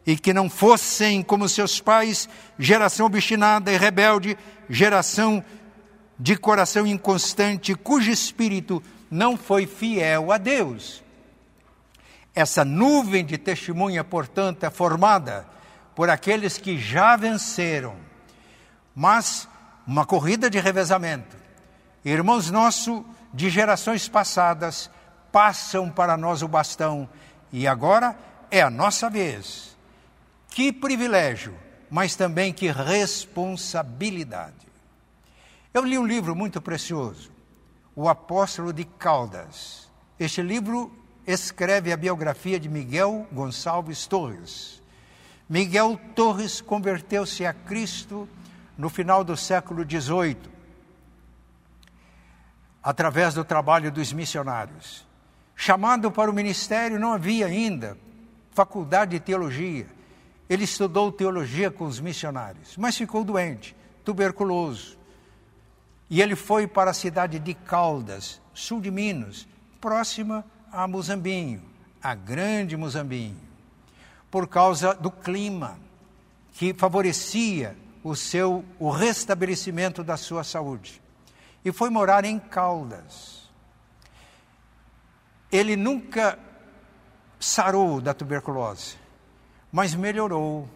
e 0.06 0.18
que 0.18 0.34
não 0.34 0.50
fossem 0.50 1.22
como 1.22 1.48
seus 1.50 1.82
pais, 1.82 2.30
geração 2.58 3.06
obstinada 3.06 3.72
e 3.72 3.78
rebelde, 3.78 4.38
geração 4.70 5.44
de 6.20 6.38
coração 6.38 6.86
inconstante, 6.88 7.76
cujo 7.76 8.12
espírito 8.12 8.82
não 9.14 9.38
foi 9.38 9.68
fiel 9.68 10.32
a 10.32 10.40
Deus. 10.40 11.04
Essa 12.34 12.66
nuvem 12.66 13.24
de 13.24 13.38
testemunha, 13.38 14.04
portanto, 14.04 14.64
é 14.64 14.72
formada 14.72 15.46
por 15.94 16.10
aqueles 16.10 16.58
que 16.58 16.80
já 16.80 17.16
venceram, 17.16 17.96
mas 18.96 19.48
uma 19.86 20.04
corrida 20.04 20.50
de 20.50 20.60
revezamento. 20.60 21.38
Irmãos 22.04 22.50
nossos 22.50 23.04
de 23.32 23.52
gerações 23.52 24.10
passadas 24.10 24.90
passam 25.32 25.92
para 25.92 26.18
nós 26.18 26.42
o 26.42 26.48
bastão 26.48 27.08
e 27.52 27.68
agora 27.68 28.18
é 28.50 28.64
a 28.64 28.70
nossa 28.72 29.12
vez. 29.12 29.78
Que 30.50 30.74
privilégio, 30.74 31.56
mas 31.88 32.16
também 32.16 32.52
que 32.52 32.72
responsabilidade. 32.72 34.56
Eu 35.72 35.84
li 35.84 36.00
um 36.00 36.06
livro 36.06 36.36
muito 36.36 36.60
precioso, 36.60 37.33
O 37.96 38.10
Apóstolo 38.10 38.74
de 38.74 38.86
Caldas. 38.86 39.90
Este 40.20 40.42
livro 40.42 40.92
escreve 41.28 41.94
a 41.94 41.98
biografia 41.98 42.60
de 42.60 42.68
Miguel 42.68 43.28
Gonçalves 43.32 44.08
Torres. 44.08 44.82
Miguel 45.48 46.00
Torres 46.16 46.62
converteu-se 46.62 47.46
a 47.46 47.54
Cristo 47.54 48.28
no 48.78 48.90
final 48.90 49.24
do 49.24 49.38
século 49.38 49.84
XVIII, 49.84 50.38
através 52.82 53.34
do 53.34 53.46
trabalho 53.46 53.92
dos 53.92 54.12
missionários. 54.12 55.06
Chamado 55.56 56.12
para 56.12 56.32
o 56.32 56.34
ministério, 56.34 57.00
não 57.00 57.14
havia 57.14 57.46
ainda 57.46 57.98
faculdade 58.52 59.12
de 59.12 59.20
teologia. 59.20 59.88
Ele 60.50 60.64
estudou 60.64 61.12
teologia 61.12 61.70
com 61.70 61.86
os 61.86 62.00
missionários, 62.00 62.76
mas 62.78 62.98
ficou 62.98 63.24
doente, 63.24 63.76
tuberculoso. 64.04 64.98
E 66.14 66.22
ele 66.22 66.36
foi 66.36 66.68
para 66.68 66.92
a 66.92 66.94
cidade 66.94 67.40
de 67.40 67.56
Caldas, 67.56 68.40
sul 68.54 68.80
de 68.80 68.92
Minas, 68.92 69.48
próxima 69.82 70.46
a 70.72 70.88
Muzambinho, 70.88 71.64
a 72.04 72.14
grande 72.14 72.78
Muzambinho, 72.78 73.42
por 74.30 74.48
causa 74.48 74.94
do 74.94 75.10
clima 75.10 75.80
que 76.52 76.72
favorecia 76.72 77.76
o 78.04 78.16
seu 78.16 78.64
o 78.78 78.92
restabelecimento 78.92 80.04
da 80.04 80.16
sua 80.16 80.44
saúde. 80.44 81.02
E 81.66 81.72
foi 81.72 81.90
morar 81.90 82.26
em 82.26 82.38
Caldas. 82.38 83.50
Ele 85.52 85.76
nunca 85.76 86.38
sarou 87.40 88.00
da 88.00 88.14
tuberculose 88.14 88.98
mas 89.72 89.96
melhorou 89.96 90.70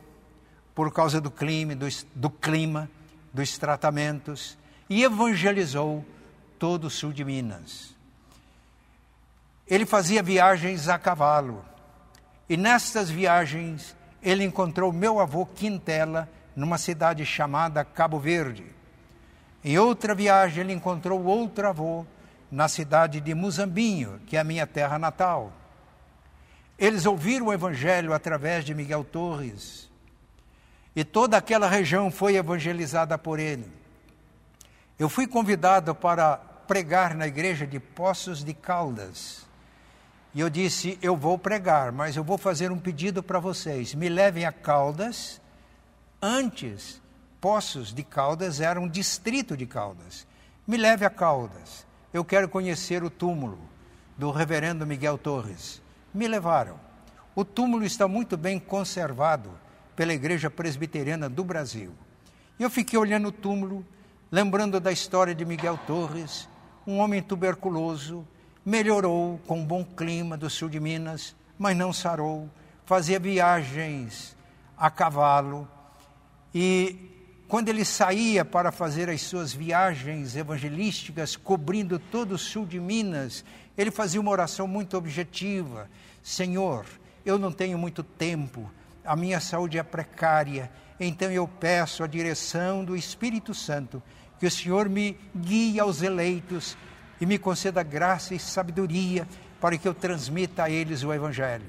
por 0.73 0.91
causa 0.91 1.21
do 1.21 1.29
clima, 1.29 1.75
do 2.15 2.31
clima, 2.31 2.89
dos 3.31 3.55
tratamentos 3.59 4.57
e 4.89 5.03
evangelizou 5.03 6.05
todo 6.57 6.85
o 6.85 6.89
sul 6.89 7.11
de 7.11 7.23
Minas. 7.23 7.95
Ele 9.67 9.85
fazia 9.85 10.23
viagens 10.23 10.87
a 10.87 10.97
cavalo 10.97 11.63
e 12.49 12.55
nestas 12.55 13.09
viagens 13.09 13.95
ele 14.21 14.43
encontrou 14.43 14.91
meu 14.93 15.19
avô 15.19 15.45
Quintela 15.45 16.29
numa 16.55 16.77
cidade 16.77 17.25
chamada 17.25 17.83
Cabo 17.83 18.19
Verde. 18.19 18.65
Em 19.63 19.77
outra 19.77 20.15
viagem 20.15 20.63
ele 20.63 20.73
encontrou 20.73 21.23
outro 21.25 21.67
avô 21.67 22.05
na 22.49 22.67
cidade 22.67 23.19
de 23.19 23.35
Muzambinho, 23.35 24.21
que 24.25 24.37
é 24.37 24.39
a 24.39 24.43
minha 24.43 24.65
terra 24.65 24.97
natal. 24.97 25.51
Eles 26.79 27.05
ouviram 27.05 27.47
o 27.47 27.53
Evangelho 27.53 28.13
através 28.13 28.63
de 28.63 28.73
Miguel 28.73 29.03
Torres. 29.03 29.89
E 30.95 31.03
toda 31.03 31.37
aquela 31.37 31.67
região 31.67 32.09
foi 32.09 32.35
evangelizada 32.35 33.17
por 33.17 33.39
ele. 33.39 33.69
Eu 34.97 35.09
fui 35.09 35.27
convidado 35.27 35.93
para 35.93 36.37
pregar 36.37 37.15
na 37.15 37.27
igreja 37.27 37.65
de 37.67 37.79
Poços 37.79 38.43
de 38.43 38.53
Caldas. 38.53 39.45
E 40.33 40.39
eu 40.39 40.49
disse: 40.49 40.97
Eu 41.01 41.15
vou 41.15 41.37
pregar, 41.37 41.91
mas 41.91 42.15
eu 42.15 42.23
vou 42.23 42.37
fazer 42.37 42.71
um 42.71 42.79
pedido 42.79 43.21
para 43.21 43.39
vocês. 43.39 43.93
Me 43.93 44.09
levem 44.09 44.45
a 44.45 44.51
Caldas. 44.51 45.41
Antes, 46.21 47.01
Poços 47.39 47.93
de 47.93 48.03
Caldas 48.03 48.59
era 48.59 48.79
um 48.79 48.87
distrito 48.87 49.55
de 49.55 49.65
Caldas. 49.65 50.25
Me 50.65 50.77
leve 50.77 51.05
a 51.05 51.09
Caldas. 51.09 51.85
Eu 52.11 52.25
quero 52.25 52.49
conhecer 52.49 53.03
o 53.03 53.09
túmulo 53.09 53.59
do 54.17 54.31
reverendo 54.31 54.85
Miguel 54.85 55.17
Torres 55.17 55.81
me 56.17 56.27
levaram. 56.27 56.79
O 57.35 57.45
túmulo 57.45 57.85
está 57.85 58.07
muito 58.07 58.35
bem 58.35 58.59
conservado 58.59 59.51
pela 59.95 60.13
Igreja 60.13 60.49
Presbiteriana 60.49 61.29
do 61.29 61.43
Brasil. 61.43 61.93
Eu 62.59 62.69
fiquei 62.69 62.97
olhando 62.97 63.27
o 63.27 63.31
túmulo, 63.31 63.85
lembrando 64.31 64.79
da 64.79 64.91
história 64.91 65.33
de 65.33 65.45
Miguel 65.45 65.79
Torres, 65.87 66.47
um 66.85 66.99
homem 66.99 67.21
tuberculoso, 67.21 68.27
melhorou 68.65 69.39
com 69.47 69.59
um 69.59 69.65
bom 69.65 69.83
clima 69.83 70.35
do 70.35 70.49
sul 70.49 70.69
de 70.69 70.79
Minas, 70.79 71.35
mas 71.57 71.75
não 71.75 71.93
sarou, 71.93 72.49
fazia 72.85 73.19
viagens 73.19 74.35
a 74.77 74.89
cavalo. 74.89 75.67
E 76.53 77.43
quando 77.47 77.69
ele 77.69 77.85
saía 77.85 78.43
para 78.43 78.71
fazer 78.71 79.09
as 79.09 79.21
suas 79.21 79.53
viagens 79.53 80.35
evangelísticas, 80.35 81.35
cobrindo 81.35 81.97
todo 81.97 82.33
o 82.33 82.37
sul 82.37 82.65
de 82.65 82.79
Minas, 82.79 83.45
ele 83.77 83.91
fazia 83.91 84.19
uma 84.19 84.31
oração 84.31 84.67
muito 84.67 84.97
objetiva: 84.97 85.89
Senhor, 86.21 86.85
eu 87.25 87.39
não 87.39 87.51
tenho 87.51 87.77
muito 87.77 88.03
tempo, 88.03 88.69
a 89.03 89.15
minha 89.15 89.39
saúde 89.39 89.77
é 89.77 89.83
precária, 89.83 90.69
então 90.99 91.31
eu 91.31 91.47
peço 91.47 92.03
a 92.03 92.07
direção 92.07 92.83
do 92.83 92.95
Espírito 92.95 93.53
Santo, 93.53 94.03
que 94.39 94.45
o 94.45 94.51
Senhor 94.51 94.87
me 94.89 95.17
guie 95.35 95.79
aos 95.79 96.01
eleitos 96.01 96.77
e 97.19 97.25
me 97.25 97.37
conceda 97.37 97.83
graça 97.83 98.35
e 98.35 98.39
sabedoria 98.39 99.27
para 99.59 99.77
que 99.77 99.87
eu 99.87 99.93
transmita 99.93 100.63
a 100.63 100.69
eles 100.69 101.03
o 101.03 101.13
Evangelho. 101.13 101.65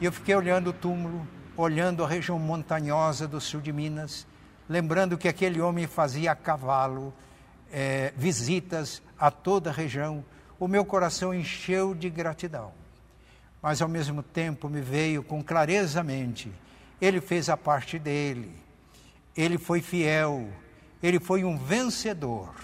E 0.00 0.04
eu 0.04 0.12
fiquei 0.12 0.34
olhando 0.34 0.70
o 0.70 0.72
túmulo, 0.72 1.26
olhando 1.56 2.02
a 2.02 2.08
região 2.08 2.38
montanhosa 2.38 3.28
do 3.28 3.40
sul 3.40 3.60
de 3.60 3.72
Minas, 3.72 4.26
lembrando 4.68 5.18
que 5.18 5.28
aquele 5.28 5.60
homem 5.60 5.86
fazia 5.86 6.32
a 6.32 6.36
cavalo 6.36 7.12
é, 7.70 8.12
visitas 8.16 9.02
a 9.18 9.30
toda 9.30 9.70
a 9.70 9.72
região, 9.72 10.24
o 10.58 10.66
meu 10.66 10.84
coração 10.84 11.34
encheu 11.34 11.94
de 11.94 12.08
gratidão 12.08 12.72
mas 13.62 13.80
ao 13.80 13.88
mesmo 13.88 14.22
tempo 14.24 14.68
me 14.68 14.80
veio 14.80 15.22
com 15.22 15.42
clareza 15.42 16.02
mente. 16.02 16.52
Ele 17.00 17.20
fez 17.20 17.48
a 17.48 17.56
parte 17.56 17.98
dele, 17.98 18.52
ele 19.36 19.56
foi 19.56 19.80
fiel, 19.80 20.48
ele 21.02 21.18
foi 21.18 21.44
um 21.44 21.58
vencedor 21.58 22.54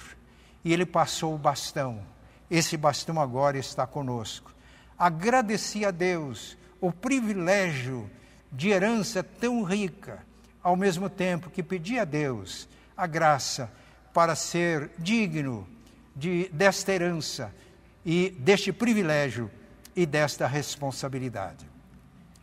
e 0.65 0.73
ele 0.73 0.87
passou 0.87 1.35
o 1.35 1.39
bastão. 1.39 2.03
Esse 2.51 2.77
bastão 2.77 3.21
agora 3.21 3.59
está 3.59 3.87
conosco. 3.87 4.53
Agradeci 4.99 5.85
a 5.85 5.91
Deus 5.91 6.57
o 6.81 6.93
privilégio 6.93 8.11
de 8.51 8.71
herança 8.71 9.23
tão 9.23 9.63
rica, 9.63 10.25
ao 10.63 10.77
mesmo 10.77 11.11
tempo 11.11 11.51
que 11.51 11.63
pedi 11.63 11.99
a 11.99 12.05
Deus 12.05 12.69
a 12.97 13.07
graça 13.07 13.71
para 14.13 14.35
ser 14.35 14.91
digno 14.99 15.69
de, 16.17 16.49
desta 16.53 16.93
herança 16.93 17.55
e 18.05 18.31
deste 18.39 18.73
privilégio 18.73 19.51
e 19.95 20.07
desta 20.07 20.47
responsabilidade. 20.47 21.67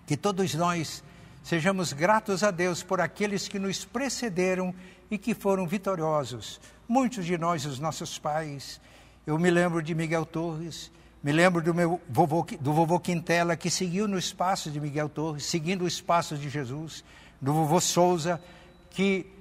Que 0.05 0.15
todos 0.15 0.53
nós 0.53 1.03
sejamos 1.45 1.93
gratos 1.93 2.43
a 2.43 2.49
Deus 2.49 2.81
por 2.81 2.99
aqueles 2.99 3.47
que 3.47 3.59
nos 3.59 3.85
precederam 3.85 4.73
e 5.11 5.17
que 5.17 5.35
foram 5.35 5.67
vitoriosos. 5.67 6.59
Muitos 6.87 7.23
de 7.23 7.37
nós, 7.37 7.67
os 7.67 7.77
nossos 7.77 8.17
pais, 8.17 8.81
eu 9.27 9.37
me 9.37 9.51
lembro 9.51 9.79
de 9.83 9.93
Miguel 9.93 10.25
Torres, 10.25 10.91
me 11.21 11.31
lembro 11.31 11.61
do 11.61 11.71
meu 11.71 12.01
vovô, 12.09 12.43
do 12.59 12.73
vovô 12.73 12.99
Quintela, 12.99 13.55
que 13.55 13.69
seguiu 13.69 14.07
no 14.07 14.17
espaço 14.17 14.71
de 14.71 14.79
Miguel 14.79 15.07
Torres, 15.07 15.45
seguindo 15.45 15.83
o 15.83 15.87
espaço 15.87 16.35
de 16.35 16.49
Jesus, 16.49 17.03
do 17.39 17.53
vovô 17.53 17.79
Souza, 17.79 18.41
que 18.89 19.31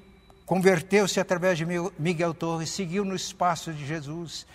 converteu-se 0.45 1.19
através 1.19 1.57
de 1.57 1.65
Miguel 1.99 2.35
Torres, 2.35 2.69
seguiu 2.69 3.03
no 3.03 3.17
espaço 3.17 3.73
de 3.73 3.87
Jesus. 3.87 4.47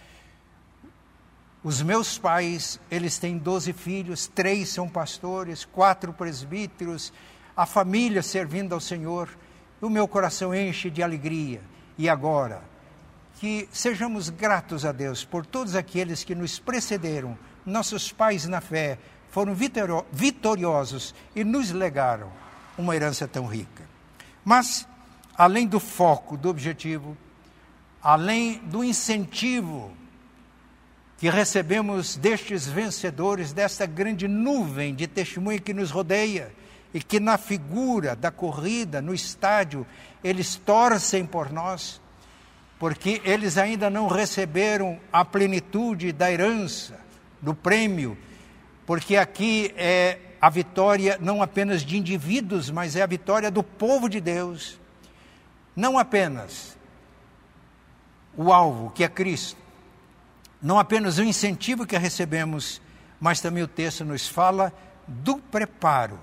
Os 1.63 1.81
meus 1.81 2.15
pais, 2.19 2.79
eles 2.91 3.17
têm 3.17 3.39
doze 3.39 3.73
filhos, 3.73 4.27
três 4.27 4.69
são 4.69 4.87
pastores, 4.87 5.65
quatro 5.65 6.13
presbíteros, 6.13 7.11
a 7.59 7.65
família 7.65 8.23
servindo 8.23 8.73
ao 8.73 8.79
Senhor. 8.79 9.27
O 9.81 9.89
meu 9.89 10.07
coração 10.07 10.55
enche 10.55 10.89
de 10.89 11.03
alegria. 11.03 11.59
E 11.97 12.07
agora, 12.07 12.61
que 13.35 13.67
sejamos 13.69 14.29
gratos 14.29 14.85
a 14.85 14.93
Deus 14.93 15.25
por 15.25 15.45
todos 15.45 15.75
aqueles 15.75 16.23
que 16.23 16.33
nos 16.33 16.57
precederam, 16.57 17.37
nossos 17.65 18.13
pais 18.13 18.45
na 18.45 18.61
fé, 18.61 18.97
foram 19.29 19.53
vitoriosos 20.09 21.13
e 21.35 21.43
nos 21.43 21.71
legaram 21.71 22.31
uma 22.77 22.95
herança 22.95 23.27
tão 23.27 23.45
rica. 23.45 23.83
Mas, 24.45 24.87
além 25.35 25.67
do 25.67 25.81
foco, 25.81 26.37
do 26.37 26.47
objetivo, 26.47 27.17
além 28.01 28.59
do 28.59 28.85
incentivo 28.85 29.91
que 31.17 31.29
recebemos 31.29 32.15
destes 32.15 32.67
vencedores, 32.67 33.51
desta 33.51 33.85
grande 33.85 34.29
nuvem 34.29 34.95
de 34.95 35.07
testemunho 35.07 35.61
que 35.61 35.73
nos 35.73 35.91
rodeia 35.91 36.57
e 36.93 37.01
que 37.01 37.19
na 37.19 37.37
figura 37.37 38.15
da 38.15 38.31
corrida, 38.31 39.01
no 39.01 39.13
estádio, 39.13 39.85
eles 40.23 40.55
torcem 40.55 41.25
por 41.25 41.51
nós, 41.51 42.01
porque 42.79 43.21
eles 43.23 43.57
ainda 43.57 43.89
não 43.89 44.07
receberam 44.07 44.99
a 45.11 45.23
plenitude 45.23 46.11
da 46.11 46.31
herança, 46.31 46.99
do 47.41 47.53
prêmio, 47.53 48.17
porque 48.85 49.15
aqui 49.15 49.73
é 49.77 50.17
a 50.41 50.49
vitória 50.49 51.17
não 51.21 51.41
apenas 51.41 51.83
de 51.83 51.97
indivíduos, 51.97 52.71
mas 52.71 52.95
é 52.95 53.01
a 53.01 53.07
vitória 53.07 53.51
do 53.51 53.61
povo 53.61 54.09
de 54.09 54.19
Deus. 54.19 54.79
Não 55.75 55.99
apenas 55.99 56.77
o 58.35 58.51
alvo, 58.51 58.89
que 58.91 59.03
é 59.03 59.07
Cristo, 59.07 59.57
não 60.61 60.79
apenas 60.79 61.17
o 61.17 61.23
incentivo 61.23 61.85
que 61.85 61.97
recebemos, 61.97 62.81
mas 63.19 63.41
também 63.41 63.61
o 63.61 63.67
texto 63.67 64.03
nos 64.03 64.27
fala 64.27 64.73
do 65.07 65.37
preparo 65.37 66.19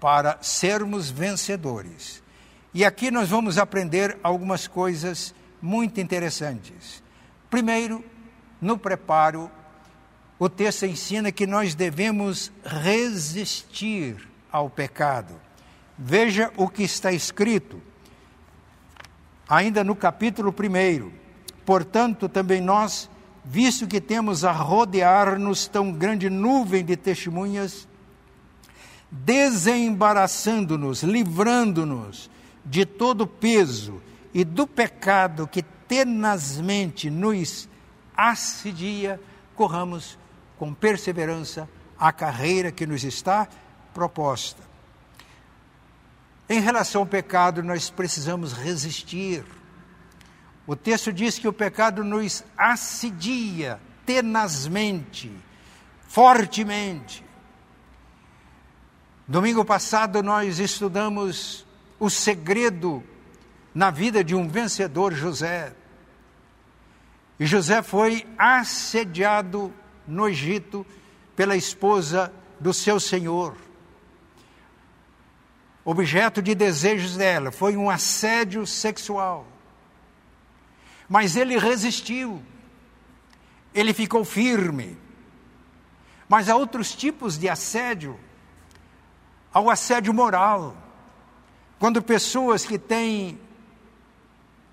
para 0.00 0.38
sermos 0.40 1.10
vencedores. 1.10 2.22
E 2.72 2.84
aqui 2.84 3.10
nós 3.10 3.28
vamos 3.28 3.58
aprender 3.58 4.18
algumas 4.22 4.66
coisas 4.66 5.34
muito 5.60 6.00
interessantes. 6.00 7.02
Primeiro, 7.50 8.02
no 8.60 8.78
preparo, 8.78 9.50
o 10.38 10.48
texto 10.48 10.86
ensina 10.86 11.30
que 11.30 11.46
nós 11.46 11.74
devemos 11.74 12.50
resistir 12.64 14.28
ao 14.50 14.70
pecado. 14.70 15.34
Veja 15.98 16.50
o 16.56 16.66
que 16.66 16.82
está 16.82 17.12
escrito, 17.12 17.82
ainda 19.46 19.84
no 19.84 19.94
capítulo 19.94 20.50
1. 20.50 21.10
Portanto, 21.66 22.28
também 22.28 22.60
nós 22.60 23.10
visto 23.44 23.86
que 23.86 24.00
temos 24.00 24.44
a 24.44 24.52
rodear-nos 24.52 25.66
tão 25.66 25.92
grande 25.92 26.30
nuvem 26.30 26.84
de 26.84 26.96
testemunhas, 26.96 27.86
desembaraçando-nos, 29.10 31.02
livrando-nos 31.02 32.30
de 32.64 32.84
todo 32.86 33.26
peso 33.26 34.00
e 34.32 34.44
do 34.44 34.66
pecado 34.66 35.48
que 35.48 35.62
tenazmente 35.62 37.10
nos 37.10 37.68
assedia, 38.16 39.20
corramos 39.56 40.18
com 40.58 40.72
perseverança 40.72 41.68
a 41.98 42.12
carreira 42.12 42.70
que 42.70 42.86
nos 42.86 43.02
está 43.02 43.48
proposta. 43.92 44.62
Em 46.48 46.60
relação 46.60 47.02
ao 47.02 47.06
pecado, 47.06 47.62
nós 47.62 47.90
precisamos 47.90 48.52
resistir 48.52 49.44
o 50.70 50.76
texto 50.76 51.12
diz 51.12 51.36
que 51.36 51.48
o 51.48 51.52
pecado 51.52 52.04
nos 52.04 52.44
assedia 52.56 53.80
tenazmente, 54.06 55.28
fortemente. 56.06 57.24
Domingo 59.30 59.64
passado 59.64 60.24
nós 60.24 60.58
estudamos 60.58 61.64
o 62.00 62.10
segredo 62.10 63.00
na 63.72 63.88
vida 63.88 64.24
de 64.24 64.34
um 64.34 64.48
vencedor, 64.48 65.14
José. 65.14 65.72
E 67.38 67.46
José 67.46 67.80
foi 67.80 68.26
assediado 68.36 69.72
no 70.04 70.28
Egito 70.28 70.84
pela 71.36 71.54
esposa 71.54 72.32
do 72.58 72.74
seu 72.74 72.98
senhor. 72.98 73.56
Objeto 75.84 76.42
de 76.42 76.52
desejos 76.52 77.16
dela, 77.16 77.52
foi 77.52 77.76
um 77.76 77.88
assédio 77.88 78.66
sexual. 78.66 79.46
Mas 81.08 81.36
ele 81.36 81.56
resistiu, 81.56 82.42
ele 83.72 83.94
ficou 83.94 84.24
firme. 84.24 84.98
Mas 86.28 86.48
há 86.48 86.56
outros 86.56 86.96
tipos 86.96 87.38
de 87.38 87.48
assédio. 87.48 88.18
Há 89.52 89.60
o 89.60 89.70
assédio 89.70 90.14
moral, 90.14 90.76
quando 91.78 92.02
pessoas 92.02 92.64
que 92.64 92.78
têm 92.78 93.40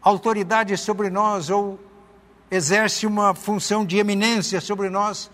autoridade 0.01 0.77
sobre 0.77 1.09
nós 1.09 1.49
ou 1.49 1.79
exercem 2.49 3.09
uma 3.09 3.33
função 3.33 3.85
de 3.85 3.97
eminência 3.97 4.61
sobre 4.61 4.89
nós, 4.89 5.31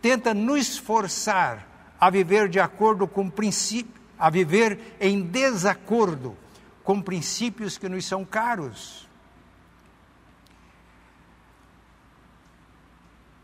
tenta 0.00 0.32
nos 0.32 0.78
forçar 0.78 1.66
a 1.98 2.08
viver 2.10 2.48
de 2.48 2.60
acordo 2.60 3.06
com 3.08 3.28
princípios, 3.28 3.96
a 4.18 4.30
viver 4.30 4.96
em 5.00 5.22
desacordo 5.22 6.36
com 6.84 7.02
princípios 7.02 7.76
que 7.76 7.88
nos 7.88 8.04
são 8.04 8.24
caros. 8.24 9.06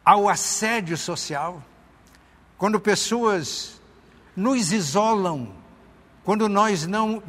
ao 0.05 0.29
assédio 0.29 0.97
social, 0.97 1.63
quando 2.59 2.81
pessoas 2.81 3.81
nos 4.37 4.73
isolam, 4.73 5.53
quando 6.25 6.49
nós 6.49 6.87
não 6.87 7.23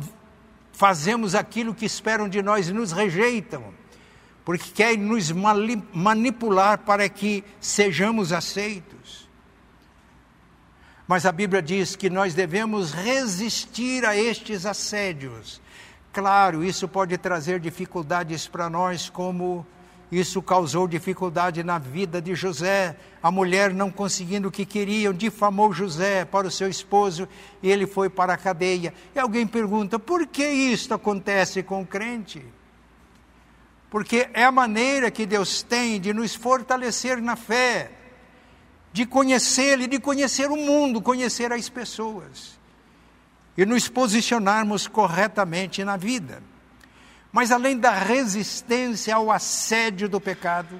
fazemos 0.71 1.35
aquilo 1.35 1.73
que 1.73 1.85
esperam 1.85 2.27
de 2.27 2.41
nós 2.41 2.69
e 2.69 2.73
nos 2.73 2.91
rejeitam, 2.91 3.73
porque 4.43 4.71
querem 4.71 4.97
nos 4.97 5.31
manipular 5.31 6.79
para 6.79 7.07
que 7.07 7.43
sejamos 7.59 8.33
aceitos. 8.33 9.29
Mas 11.07 11.25
a 11.25 11.31
Bíblia 11.31 11.61
diz 11.61 11.95
que 11.95 12.09
nós 12.09 12.33
devemos 12.33 12.91
resistir 12.91 14.05
a 14.05 14.17
estes 14.17 14.65
assédios. 14.65 15.61
Claro, 16.11 16.63
isso 16.63 16.87
pode 16.87 17.17
trazer 17.17 17.59
dificuldades 17.59 18.47
para 18.47 18.69
nós, 18.69 19.09
como 19.09 19.65
isso 20.19 20.41
causou 20.41 20.87
dificuldade 20.87 21.63
na 21.63 21.77
vida 21.77 22.21
de 22.21 22.35
José. 22.35 22.95
A 23.21 23.31
mulher, 23.31 23.73
não 23.73 23.89
conseguindo 23.89 24.47
o 24.47 24.51
que 24.51 24.65
queriam, 24.65 25.13
difamou 25.13 25.73
José 25.73 26.25
para 26.25 26.47
o 26.47 26.51
seu 26.51 26.67
esposo 26.69 27.27
e 27.61 27.69
ele 27.71 27.87
foi 27.87 28.09
para 28.09 28.33
a 28.33 28.37
cadeia. 28.37 28.93
E 29.15 29.19
alguém 29.19 29.47
pergunta: 29.47 29.97
por 29.97 30.27
que 30.27 30.47
isso 30.47 30.93
acontece 30.93 31.63
com 31.63 31.81
o 31.81 31.87
crente? 31.87 32.45
Porque 33.89 34.29
é 34.33 34.43
a 34.43 34.51
maneira 34.51 35.09
que 35.09 35.25
Deus 35.25 35.63
tem 35.63 35.99
de 36.01 36.13
nos 36.13 36.35
fortalecer 36.35 37.21
na 37.21 37.35
fé, 37.35 37.91
de 38.91 39.05
conhecê-lo, 39.05 39.87
de 39.87 39.99
conhecer 39.99 40.49
o 40.51 40.57
mundo, 40.57 41.01
conhecer 41.01 41.51
as 41.51 41.69
pessoas 41.69 42.59
e 43.57 43.65
nos 43.65 43.87
posicionarmos 43.87 44.87
corretamente 44.87 45.83
na 45.83 45.95
vida. 45.95 46.41
Mas 47.33 47.51
além 47.51 47.79
da 47.79 47.89
resistência 47.89 49.15
ao 49.15 49.31
assédio 49.31 50.07
do 50.07 50.21
pecado, 50.21 50.79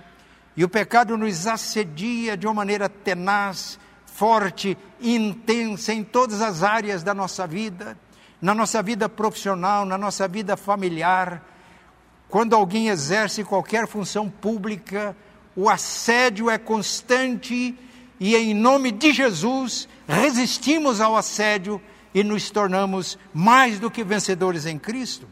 e 0.56 0.64
o 0.64 0.70
pecado 0.70 1.18
nos 1.18 1.48
assedia 1.48 2.38
de 2.38 2.46
uma 2.46 2.54
maneira 2.54 2.88
tenaz, 2.88 3.80
forte, 4.06 4.78
intensa 5.02 5.92
em 5.92 6.04
todas 6.04 6.44
as 6.44 6.62
áreas 6.62 7.02
da 7.02 7.12
nossa 7.12 7.48
vida, 7.48 7.98
na 8.40 8.54
nossa 8.54 8.84
vida 8.84 9.10
profissional, 9.10 9.84
na 9.84 9.98
nossa 9.98 10.28
vida 10.28 10.56
familiar. 10.56 11.44
Quando 12.30 12.56
alguém 12.56 12.90
exerce 12.90 13.44
qualquer 13.44 13.88
função 13.88 14.30
pública, 14.30 15.18
o 15.56 15.68
assédio 15.68 16.52
é 16.52 16.60
constante 16.60 17.76
e, 18.20 18.36
em 18.36 18.54
nome 18.54 18.92
de 18.92 19.12
Jesus, 19.12 19.90
resistimos 20.08 21.02
ao 21.02 21.18
assédio 21.18 21.82
e 22.14 22.24
nos 22.24 22.52
tornamos 22.52 23.18
mais 23.34 23.80
do 23.80 23.90
que 23.90 24.04
vencedores 24.04 24.68
em 24.68 24.78
Cristo 24.78 25.28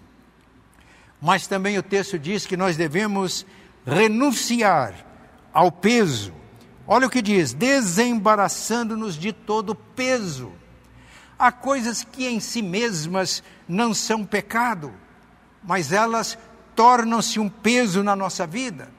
mas 1.21 1.45
também 1.45 1.77
o 1.77 1.83
texto 1.83 2.17
diz 2.17 2.47
que 2.47 2.57
nós 2.57 2.75
devemos 2.75 3.45
renunciar 3.85 4.95
ao 5.53 5.71
peso. 5.71 6.33
Olha 6.87 7.05
o 7.05 7.09
que 7.09 7.21
diz: 7.21 7.53
desembaraçando-nos 7.53 9.15
de 9.15 9.31
todo 9.31 9.75
peso. 9.75 10.51
Há 11.37 11.51
coisas 11.51 12.03
que 12.03 12.27
em 12.27 12.39
si 12.39 12.61
mesmas 12.61 13.43
não 13.67 13.93
são 13.93 14.25
pecado, 14.25 14.91
mas 15.63 15.91
elas 15.91 16.37
tornam-se 16.75 17.39
um 17.39 17.49
peso 17.49 18.03
na 18.03 18.15
nossa 18.15 18.47
vida. 18.47 18.89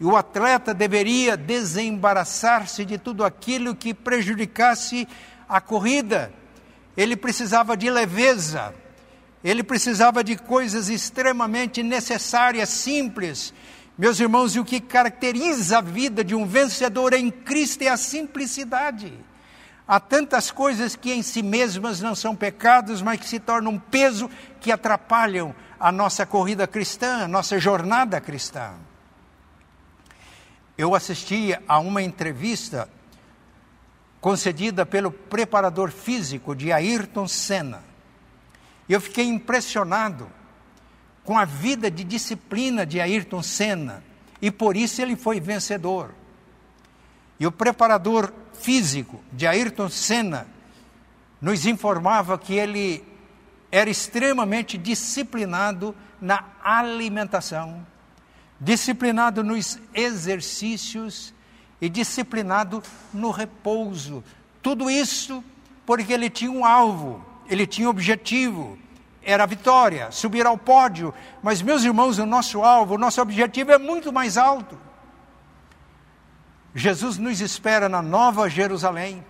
E 0.00 0.04
o 0.04 0.16
atleta 0.16 0.74
deveria 0.74 1.36
desembaraçar-se 1.36 2.84
de 2.84 2.98
tudo 2.98 3.24
aquilo 3.24 3.74
que 3.74 3.94
prejudicasse 3.94 5.06
a 5.48 5.60
corrida. 5.60 6.32
Ele 6.96 7.16
precisava 7.16 7.76
de 7.76 7.90
leveza, 7.90 8.74
ele 9.44 9.62
precisava 9.62 10.24
de 10.24 10.36
coisas 10.36 10.88
extremamente 10.88 11.82
necessárias, 11.82 12.70
simples. 12.70 13.52
Meus 13.96 14.18
irmãos, 14.18 14.56
e 14.56 14.60
o 14.60 14.64
que 14.64 14.80
caracteriza 14.80 15.78
a 15.78 15.80
vida 15.82 16.24
de 16.24 16.34
um 16.34 16.46
vencedor 16.46 17.12
em 17.12 17.30
Cristo 17.30 17.82
é 17.82 17.88
a 17.88 17.96
simplicidade. 17.98 19.12
Há 19.86 20.00
tantas 20.00 20.50
coisas 20.50 20.96
que 20.96 21.12
em 21.12 21.22
si 21.22 21.42
mesmas 21.42 22.00
não 22.00 22.14
são 22.14 22.34
pecados, 22.34 23.02
mas 23.02 23.20
que 23.20 23.28
se 23.28 23.38
tornam 23.38 23.72
um 23.72 23.78
peso 23.78 24.30
que 24.62 24.72
atrapalham 24.72 25.54
a 25.78 25.92
nossa 25.92 26.24
corrida 26.24 26.66
cristã, 26.66 27.24
a 27.24 27.28
nossa 27.28 27.58
jornada 27.58 28.18
cristã. 28.22 28.72
Eu 30.78 30.94
assisti 30.94 31.54
a 31.68 31.78
uma 31.78 32.02
entrevista 32.02 32.88
concedida 34.22 34.86
pelo 34.86 35.12
preparador 35.12 35.90
físico 35.90 36.56
de 36.56 36.72
Ayrton 36.72 37.28
Senna. 37.28 37.93
Eu 38.88 39.00
fiquei 39.00 39.24
impressionado 39.26 40.30
com 41.24 41.38
a 41.38 41.44
vida 41.44 41.90
de 41.90 42.04
disciplina 42.04 42.84
de 42.84 43.00
Ayrton 43.00 43.42
Senna, 43.42 44.04
e 44.42 44.50
por 44.50 44.76
isso 44.76 45.00
ele 45.00 45.16
foi 45.16 45.40
vencedor. 45.40 46.14
E 47.40 47.46
o 47.46 47.52
preparador 47.52 48.32
físico 48.52 49.22
de 49.32 49.46
Ayrton 49.46 49.88
Senna 49.88 50.46
nos 51.40 51.66
informava 51.66 52.38
que 52.38 52.54
ele 52.54 53.04
era 53.70 53.90
extremamente 53.90 54.78
disciplinado 54.78 55.94
na 56.20 56.44
alimentação, 56.62 57.84
disciplinado 58.60 59.42
nos 59.42 59.78
exercícios 59.92 61.34
e 61.80 61.88
disciplinado 61.88 62.82
no 63.12 63.30
repouso. 63.30 64.22
Tudo 64.62 64.88
isso 64.88 65.42
porque 65.84 66.12
ele 66.12 66.30
tinha 66.30 66.50
um 66.50 66.64
alvo, 66.64 67.24
ele 67.48 67.66
tinha 67.66 67.88
objetivo, 67.88 68.78
era 69.22 69.44
a 69.44 69.46
vitória, 69.46 70.10
subir 70.10 70.46
ao 70.46 70.58
pódio. 70.58 71.14
Mas, 71.42 71.62
meus 71.62 71.84
irmãos, 71.84 72.18
o 72.18 72.26
nosso 72.26 72.62
alvo, 72.62 72.94
o 72.94 72.98
nosso 72.98 73.20
objetivo 73.20 73.72
é 73.72 73.78
muito 73.78 74.12
mais 74.12 74.36
alto. 74.36 74.78
Jesus 76.74 77.18
nos 77.18 77.40
espera 77.40 77.88
na 77.88 78.02
Nova 78.02 78.48
Jerusalém 78.48 79.24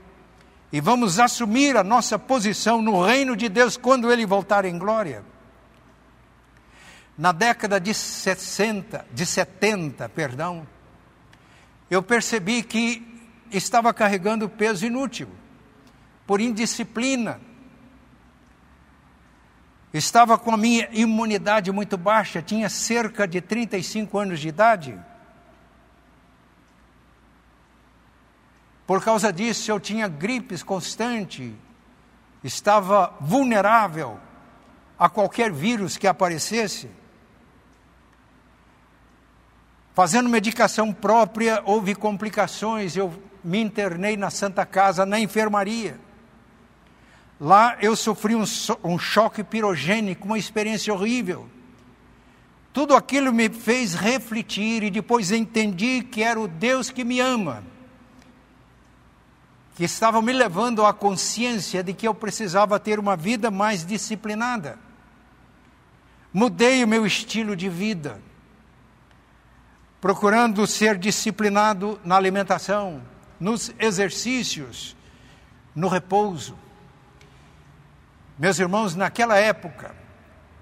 e 0.73 0.81
vamos 0.81 1.21
assumir 1.21 1.77
a 1.77 1.85
nossa 1.85 2.19
posição 2.19 2.83
no 2.83 3.05
reino 3.05 3.37
de 3.37 3.49
Deus 3.49 3.77
quando 3.77 4.11
ele 4.11 4.27
voltar 4.27 4.65
em 4.65 4.79
glória. 4.79 5.23
Na 7.17 7.31
década 7.31 7.79
de 7.79 7.95
60, 7.95 9.07
de 9.13 9.25
70, 9.25 10.09
perdão, 10.09 10.67
eu 11.89 12.03
percebi 12.03 12.63
que 12.63 13.07
estava 13.53 13.95
carregando 13.95 14.49
peso 14.49 14.85
inútil, 14.85 15.29
por 16.27 16.41
indisciplina. 16.41 17.41
Estava 19.95 20.37
com 20.37 20.51
a 20.51 20.57
minha 20.57 20.89
imunidade 20.91 21.71
muito 21.71 21.97
baixa, 21.97 22.43
tinha 22.43 22.69
cerca 22.69 23.29
de 23.29 23.41
35 23.41 24.19
anos 24.19 24.41
de 24.41 24.49
idade. 24.49 24.99
Por 28.85 29.05
causa 29.05 29.33
disso, 29.33 29.71
eu 29.71 29.79
tinha 29.79 30.09
gripes 30.09 30.65
constante, 30.65 31.55
estava 32.43 33.15
vulnerável 33.21 34.19
a 34.99 35.09
qualquer 35.09 35.53
vírus 35.53 35.97
que 35.97 36.09
aparecesse. 36.09 36.91
Fazendo 39.95 40.29
medicação 40.29 40.93
própria, 40.93 41.63
houve 41.65 41.95
complicações, 41.95 42.97
eu 42.97 43.15
me 43.45 43.61
internei 43.63 44.17
na 44.17 44.29
Santa 44.29 44.67
Casa, 44.67 45.07
na 45.07 45.21
enfermaria. 45.21 46.01
Lá 47.41 47.77
eu 47.81 47.97
sofri 47.97 48.35
um, 48.35 48.45
um 48.83 48.99
choque 48.99 49.43
pirogênico, 49.43 50.27
uma 50.27 50.39
experiência 50.39 50.93
horrível. 50.93 51.49
Tudo 52.73 52.95
aquilo 52.95 53.33
me 53.33 53.49
fez 53.49 53.95
refletir 53.95 54.83
e 54.83 54.91
depois 54.91 55.31
entendi 55.31 56.03
que 56.03 56.23
era 56.23 56.41
o 56.41 56.49
Deus 56.49 56.91
que 56.91 57.05
me 57.05 57.21
ama 57.21 57.63
que 59.75 59.85
estavam 59.85 60.23
me 60.23 60.33
levando 60.33 60.87
à 60.87 60.93
consciência 60.93 61.83
de 61.83 61.93
que 61.93 62.07
eu 62.07 62.15
precisava 62.15 62.79
ter 62.79 62.99
uma 62.99 63.17
vida 63.17 63.51
mais 63.51 63.85
disciplinada. 63.85 64.79
Mudei 66.33 66.83
o 66.83 66.89
meu 66.89 67.05
estilo 67.05 67.57
de 67.57 67.69
vida, 67.69 68.21
procurando 70.01 70.67
ser 70.67 70.97
disciplinado 70.97 71.99
na 72.05 72.17
alimentação, 72.17 73.03
nos 73.39 73.73
exercícios, 73.79 74.97
no 75.75 75.89
repouso. 75.89 76.57
Meus 78.39 78.59
irmãos, 78.59 78.97
naquela 78.97 79.37
época, 79.37 79.95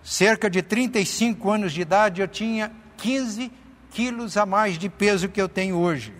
cerca 0.03 0.51
de 0.51 0.61
35 0.61 1.51
anos 1.51 1.73
de 1.73 1.81
idade, 1.81 2.21
eu 2.21 2.29
tinha 2.29 2.71
15 2.99 3.51
quilos 3.91 4.37
a 4.37 4.45
mais 4.45 4.79
de 4.79 4.89
peso 4.89 5.29
que 5.29 5.41
eu 5.41 5.49
tenho 5.49 5.77
hoje. 5.77 6.15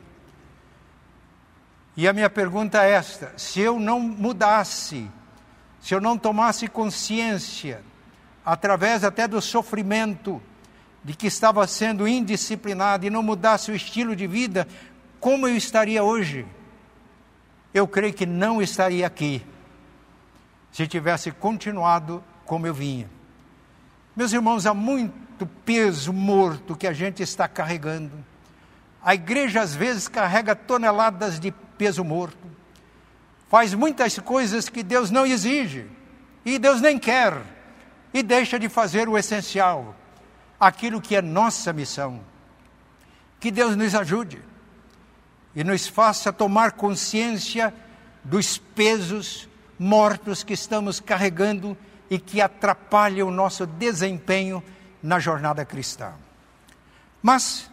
E 1.97 2.09
a 2.09 2.13
minha 2.13 2.31
pergunta 2.31 2.83
é 2.83 2.93
esta: 2.93 3.33
se 3.37 3.61
eu 3.61 3.79
não 3.79 4.01
mudasse, 4.01 5.11
se 5.81 5.95
eu 5.95 6.01
não 6.01 6.17
tomasse 6.17 6.69
consciência, 6.69 7.83
através 8.45 9.05
até 9.05 9.29
do 9.29 9.41
sofrimento, 9.41 10.41
de 11.05 11.15
que 11.15 11.27
estava 11.27 11.67
sendo 11.67 12.09
indisciplinado 12.09 13.05
e 13.07 13.11
não 13.11 13.23
mudasse 13.23 13.71
o 13.71 13.75
estilo 13.75 14.17
de 14.17 14.27
vida, 14.27 14.67
como 15.21 15.47
eu 15.47 15.57
estaria 15.57 16.03
hoje? 16.03 16.47
Eu 17.75 17.87
creio 17.89 18.13
que 18.13 18.27
não 18.27 18.61
estaria 18.61 19.07
aqui, 19.07 19.45
se 20.73 20.87
tivesse 20.87 21.31
continuado 21.31 22.25
como 22.47 22.67
eu 22.67 22.73
vinha. 22.73 23.09
Meus 24.17 24.33
irmãos, 24.33 24.67
há 24.67 24.75
muito 24.75 25.47
peso 25.65 26.13
morto 26.13 26.75
que 26.75 26.87
a 26.87 26.93
gente 26.93 27.23
está 27.23 27.47
carregando. 27.47 28.13
A 29.05 29.15
igreja 29.15 29.61
às 29.61 29.75
vezes 29.75 30.09
carrega 30.09 30.57
toneladas 30.57 31.39
de 31.39 31.51
peso 31.77 32.03
morto. 32.03 32.51
Faz 33.49 33.75
muitas 33.75 34.19
coisas 34.19 34.69
que 34.69 34.83
Deus 34.83 35.11
não 35.11 35.27
exige 35.27 35.87
e 36.45 36.59
Deus 36.59 36.81
nem 36.81 36.99
quer 36.99 37.43
e 38.15 38.23
deixa 38.23 38.59
de 38.59 38.69
fazer 38.69 39.09
o 39.09 39.17
essencial, 39.17 39.95
aquilo 40.59 41.01
que 41.01 41.17
é 41.17 41.23
nossa 41.23 41.73
missão. 41.73 42.21
Que 43.39 43.51
Deus 43.51 43.77
nos 43.77 43.95
ajude 43.95 44.41
e 45.55 45.65
nos 45.65 45.87
faça 45.87 46.33
tomar 46.33 46.73
consciência 46.73 47.75
dos 48.25 48.57
pesos 48.57 49.49
mortos 49.83 50.43
que 50.43 50.55
estamos 50.55 51.01
carregando 51.01 51.77
e 52.09 52.19
que 52.19 52.41
atrapalham 52.41 53.29
o 53.29 53.33
nosso 53.33 53.67
desempenho 53.67 54.63
na 55.03 55.19
jornada 55.19 55.65
cristã. 55.65 56.13
Mas 57.21 57.71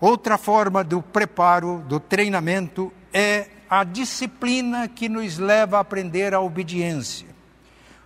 Outra 0.00 0.36
forma 0.36 0.84
do 0.84 1.00
preparo, 1.00 1.82
do 1.88 1.98
treinamento, 1.98 2.92
é 3.14 3.48
a 3.68 3.82
disciplina 3.82 4.88
que 4.88 5.08
nos 5.08 5.38
leva 5.38 5.78
a 5.78 5.80
aprender 5.80 6.34
a 6.34 6.40
obediência. 6.40 7.26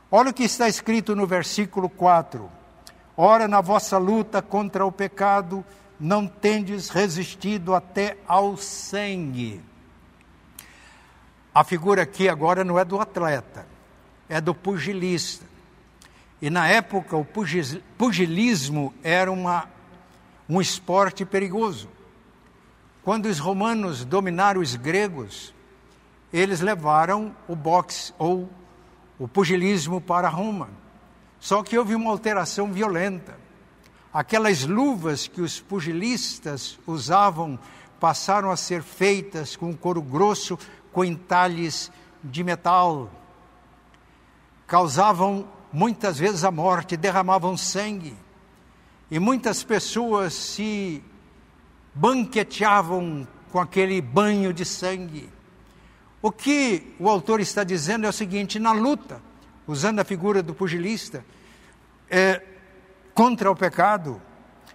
Olha 0.08 0.30
o 0.30 0.34
que 0.34 0.44
está 0.44 0.68
escrito 0.68 1.16
no 1.16 1.26
versículo 1.26 1.88
4. 1.88 2.48
Ora, 3.16 3.48
na 3.48 3.60
vossa 3.60 3.98
luta 3.98 4.40
contra 4.40 4.86
o 4.86 4.92
pecado, 4.92 5.64
não 5.98 6.28
tendes 6.28 6.90
resistido 6.90 7.74
até 7.74 8.16
ao 8.26 8.56
sangue. 8.56 9.60
A 11.54 11.64
figura 11.64 12.02
aqui 12.02 12.28
agora 12.28 12.62
não 12.62 12.78
é 12.78 12.84
do 12.84 13.00
atleta, 13.00 13.66
é 14.28 14.40
do 14.40 14.54
pugilista. 14.54 15.44
E 16.40 16.48
na 16.48 16.68
época 16.68 17.16
o 17.16 17.26
pugilismo 17.98 18.94
era 19.02 19.30
uma 19.30 19.68
um 20.48 20.60
esporte 20.60 21.24
perigoso. 21.24 21.88
Quando 23.04 23.26
os 23.26 23.38
romanos 23.38 24.04
dominaram 24.04 24.60
os 24.60 24.74
gregos, 24.74 25.54
eles 26.32 26.60
levaram 26.60 27.34
o 27.46 27.54
boxe 27.54 28.12
ou 28.18 28.50
o 29.16 29.28
pugilismo 29.28 30.00
para 30.00 30.28
Roma. 30.28 30.68
Só 31.38 31.62
que 31.62 31.78
houve 31.78 31.94
uma 31.94 32.10
alteração 32.10 32.72
violenta. 32.72 33.38
Aquelas 34.12 34.64
luvas 34.64 35.28
que 35.28 35.40
os 35.40 35.60
pugilistas 35.60 36.78
usavam 36.84 37.56
passaram 38.00 38.50
a 38.50 38.56
ser 38.56 38.82
feitas 38.82 39.54
com 39.54 39.76
couro 39.76 40.02
grosso, 40.02 40.58
com 40.92 41.04
entalhes 41.04 41.90
de 42.22 42.42
metal. 42.44 43.10
Causavam 44.66 45.48
muitas 45.72 46.18
vezes 46.18 46.44
a 46.44 46.50
morte, 46.50 46.96
derramavam 46.96 47.56
sangue. 47.56 48.16
E 49.10 49.18
muitas 49.18 49.62
pessoas 49.62 50.34
se 50.34 51.02
banqueteavam 51.94 53.26
com 53.50 53.58
aquele 53.58 54.00
banho 54.00 54.52
de 54.52 54.64
sangue. 54.64 55.28
O 56.22 56.30
que 56.30 56.94
o 56.98 57.08
autor 57.08 57.40
está 57.40 57.64
dizendo 57.64 58.06
é 58.06 58.08
o 58.08 58.12
seguinte: 58.12 58.58
na 58.58 58.72
luta, 58.72 59.20
usando 59.66 60.00
a 60.00 60.04
figura 60.04 60.42
do 60.42 60.54
pugilista, 60.54 61.24
é, 62.08 62.42
contra 63.14 63.50
o 63.50 63.56
pecado, 63.56 64.20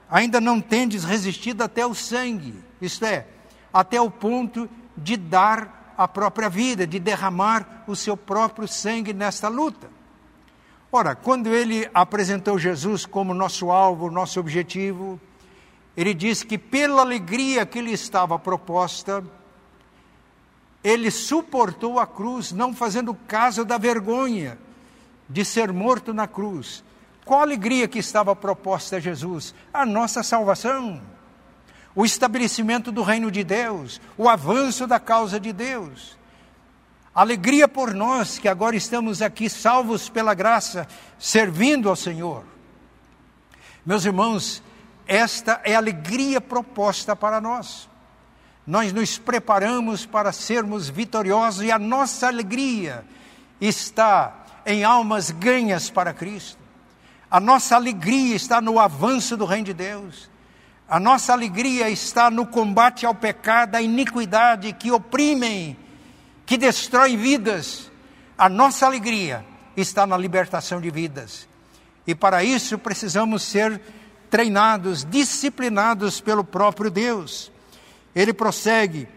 ainda 0.10 0.42
não 0.42 0.60
tendes 0.60 1.04
resistido 1.04 1.62
até 1.64 1.86
o 1.86 1.94
sangue, 1.94 2.56
isto 2.82 3.06
é, 3.06 3.28
até 3.74 4.00
o 4.00 4.10
ponto 4.10 4.70
de 4.98 5.18
dar 5.18 5.85
a 5.98 6.08
própria 6.08 6.50
vida, 6.50 6.86
de 6.86 7.00
derramar 7.00 7.84
o 7.88 7.96
seu 7.96 8.16
próprio 8.18 8.68
sangue 8.68 9.14
nesta 9.14 9.48
luta. 9.48 9.90
Ora, 10.92 11.16
quando 11.16 11.54
ele 11.54 11.90
apresentou 11.94 12.58
Jesus 12.58 13.06
como 13.06 13.34
nosso 13.34 13.72
alvo, 13.72 14.10
nosso 14.10 14.40
objetivo, 14.40 15.20
ele 15.96 16.14
disse 16.14 16.46
que 16.46 16.58
pela 16.58 17.02
alegria 17.02 17.66
que 17.66 17.82
lhe 17.82 17.92
estava 17.92 18.38
proposta, 18.38 19.24
ele 20.84 21.10
suportou 21.10 22.00
a 22.00 22.06
cruz, 22.06 22.52
não 22.52 22.74
fazendo 22.74 23.14
caso 23.14 23.66
da 23.66 23.78
vergonha 23.78 24.58
de 25.30 25.44
ser 25.44 25.74
morto 25.74 26.14
na 26.14 26.28
cruz. 26.28 26.84
Qual 27.26 27.42
alegria 27.42 27.88
que 27.88 27.98
estava 27.98 28.36
proposta 28.36 28.98
a 28.98 29.00
Jesus? 29.00 29.56
A 29.74 29.86
nossa 29.86 30.22
salvação, 30.22 31.02
o 31.96 32.06
estabelecimento 32.06 32.92
do 32.92 33.02
reino 33.02 33.32
de 33.32 33.44
Deus, 33.44 34.02
o 34.18 34.28
avanço 34.28 34.86
da 34.86 35.00
causa 35.00 35.40
de 35.40 35.54
Deus. 35.54 36.18
Alegria 37.14 37.68
por 37.68 37.94
nós 37.94 38.38
que 38.38 38.48
agora 38.48 38.76
estamos 38.76 39.22
aqui 39.22 39.50
salvos 39.50 40.10
pela 40.10 40.34
graça, 40.34 40.88
servindo 41.18 41.90
ao 41.90 41.96
Senhor. 41.96 42.44
Meus 43.86 44.04
irmãos, 44.04 44.62
esta 45.08 45.62
é 45.64 45.76
a 45.76 45.78
alegria 45.78 46.42
proposta 46.42 47.16
para 47.16 47.40
nós 47.40 47.88
nós 48.66 48.92
nos 48.92 49.18
preparamos 49.18 50.06
para 50.06 50.32
sermos 50.32 50.90
vitoriosos 50.90 51.64
e 51.64 51.72
a 51.72 51.78
nossa 51.78 52.28
alegria 52.28 53.06
está 53.62 54.46
em 54.66 54.84
almas 54.84 55.30
ganhas 55.30 55.90
para 55.90 56.14
Cristo. 56.14 56.58
A 57.30 57.40
nossa 57.40 57.76
alegria 57.76 58.36
está 58.36 58.60
no 58.60 58.80
avanço 58.80 59.38
do 59.38 59.46
reino 59.46 59.66
de 59.66 59.74
Deus. 59.74 60.30
A 60.88 61.00
nossa 61.00 61.34
alegria 61.34 61.90
está 61.90 62.30
no 62.30 62.46
combate 62.46 63.06
ao 63.08 63.16
pecado, 63.16 63.76
à 63.76 63.82
iniquidade 63.82 64.72
que 64.74 64.92
oprimem, 64.92 65.76
que 66.46 66.58
destroem 66.58 67.18
vidas. 67.18 67.92
A 68.38 68.48
nossa 68.48 68.86
alegria 68.86 69.44
está 69.76 70.06
na 70.06 70.16
libertação 70.16 70.80
de 70.80 70.92
vidas. 70.92 71.48
E 72.06 72.14
para 72.14 72.44
isso 72.44 72.78
precisamos 72.78 73.42
ser 73.42 73.82
treinados, 74.30 75.04
disciplinados 75.04 76.22
pelo 76.22 76.44
próprio 76.44 76.92
Deus. 76.92 77.52
Ele 78.14 78.32
prossegue: 78.32 79.08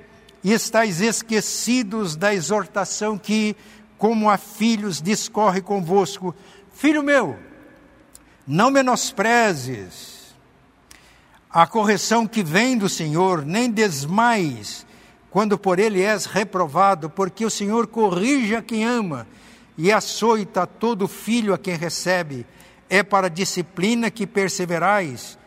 E 0.43 0.55
estáis 0.55 1.03
esquecidos 1.03 2.17
da 2.17 2.33
exortação 2.33 3.19
que, 3.19 3.55
como 3.99 4.31
a 4.31 4.39
filhos, 4.39 5.03
discorre 5.03 5.61
convosco. 5.61 6.35
Filho 6.73 7.03
meu, 7.03 7.39
não 8.47 8.71
menosprezes 8.71 10.18
a 11.51 11.67
correção 11.67 12.27
que 12.27 12.43
vem 12.43 12.77
do 12.77 12.89
Senhor, 12.89 13.45
nem 13.45 13.71
desmais 13.71 14.87
quando 15.31 15.59
por 15.59 15.79
ele 15.79 16.03
és 16.03 16.25
reprovado, 16.25 17.11
porque 17.11 17.45
o 17.45 17.51
Senhor 17.51 17.87
corrige 17.87 18.57
a 18.57 18.63
quem 18.63 18.85
ama 18.85 19.27
e 19.77 19.93
açoita 19.93 20.67
todo 20.67 21.07
filho 21.07 21.55
a 21.55 21.59
quem 21.59 21.77
recebe. 21.77 22.47
É 22.89 23.03
para 23.03 23.29
disciplina 23.29 24.11
que 24.11 24.27
perseverais. 24.27 25.39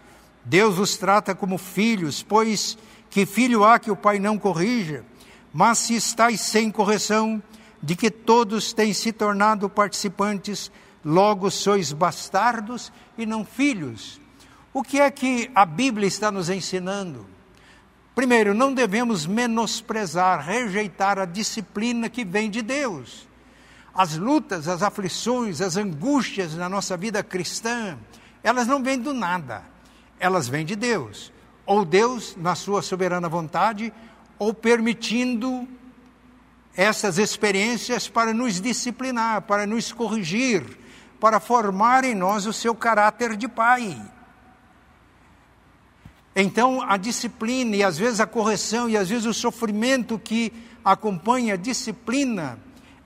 Deus 0.45 0.77
os 0.77 0.97
trata 0.97 1.33
como 1.33 1.57
filhos, 1.57 2.23
pois 2.23 2.77
que 3.09 3.25
filho 3.25 3.63
há 3.63 3.79
que 3.79 3.91
o 3.91 3.95
pai 3.95 4.19
não 4.19 4.37
corrija? 4.37 5.03
Mas 5.51 5.79
se 5.79 5.95
estáis 5.95 6.39
sem 6.41 6.71
correção, 6.71 7.41
de 7.81 7.95
que 7.95 8.11
todos 8.11 8.73
têm 8.73 8.93
se 8.93 9.11
tornado 9.11 9.67
participantes, 9.67 10.71
logo 11.03 11.49
sois 11.49 11.91
bastardos 11.91 12.93
e 13.17 13.25
não 13.25 13.43
filhos. 13.43 14.20
O 14.74 14.84
que 14.84 14.99
é 14.99 15.11
que 15.11 15.51
a 15.53 15.65
Bíblia 15.65 16.07
está 16.07 16.32
nos 16.32 16.49
ensinando? 16.49 17.26
Primeiro, 18.15 18.53
não 18.53 18.74
devemos 18.74 19.26
menosprezar, 19.26 20.45
rejeitar 20.45 21.19
a 21.19 21.26
disciplina 21.26 22.09
que 22.09 22.24
vem 22.24 22.49
de 22.49 22.61
Deus. 22.61 23.28
As 23.93 24.15
lutas, 24.15 24.67
as 24.67 24.82
aflições, 24.82 25.61
as 25.61 25.76
angústias 25.76 26.55
na 26.55 26.69
nossa 26.69 26.95
vida 26.95 27.24
cristã, 27.24 27.97
elas 28.43 28.67
não 28.67 28.82
vêm 28.82 28.97
do 28.97 29.13
nada, 29.13 29.63
elas 30.19 30.47
vêm 30.47 30.65
de 30.65 30.76
Deus 30.76 31.32
ou 31.65 31.86
Deus, 31.86 32.36
na 32.36 32.53
sua 32.53 32.82
soberana 32.82 33.30
vontade, 33.30 33.93
ou 34.38 34.53
permitindo 34.53 35.67
essas 36.76 37.17
experiências 37.17 38.09
para 38.09 38.34
nos 38.34 38.59
disciplinar, 38.59 39.43
para 39.43 39.65
nos 39.65 39.91
corrigir, 39.91 40.63
para 41.19 41.39
formar 41.39 42.03
em 42.03 42.15
nós 42.15 42.45
o 42.45 42.53
seu 42.53 42.74
caráter 42.74 43.38
de 43.38 43.47
pai. 43.47 44.01
Então, 46.41 46.81
a 46.81 46.97
disciplina 46.97 47.75
e 47.75 47.83
às 47.83 47.99
vezes 47.99 48.19
a 48.19 48.25
correção 48.25 48.89
e 48.89 48.97
às 48.97 49.09
vezes 49.09 49.27
o 49.27 49.33
sofrimento 49.33 50.17
que 50.17 50.51
acompanha 50.83 51.53
a 51.53 51.57
disciplina 51.57 52.57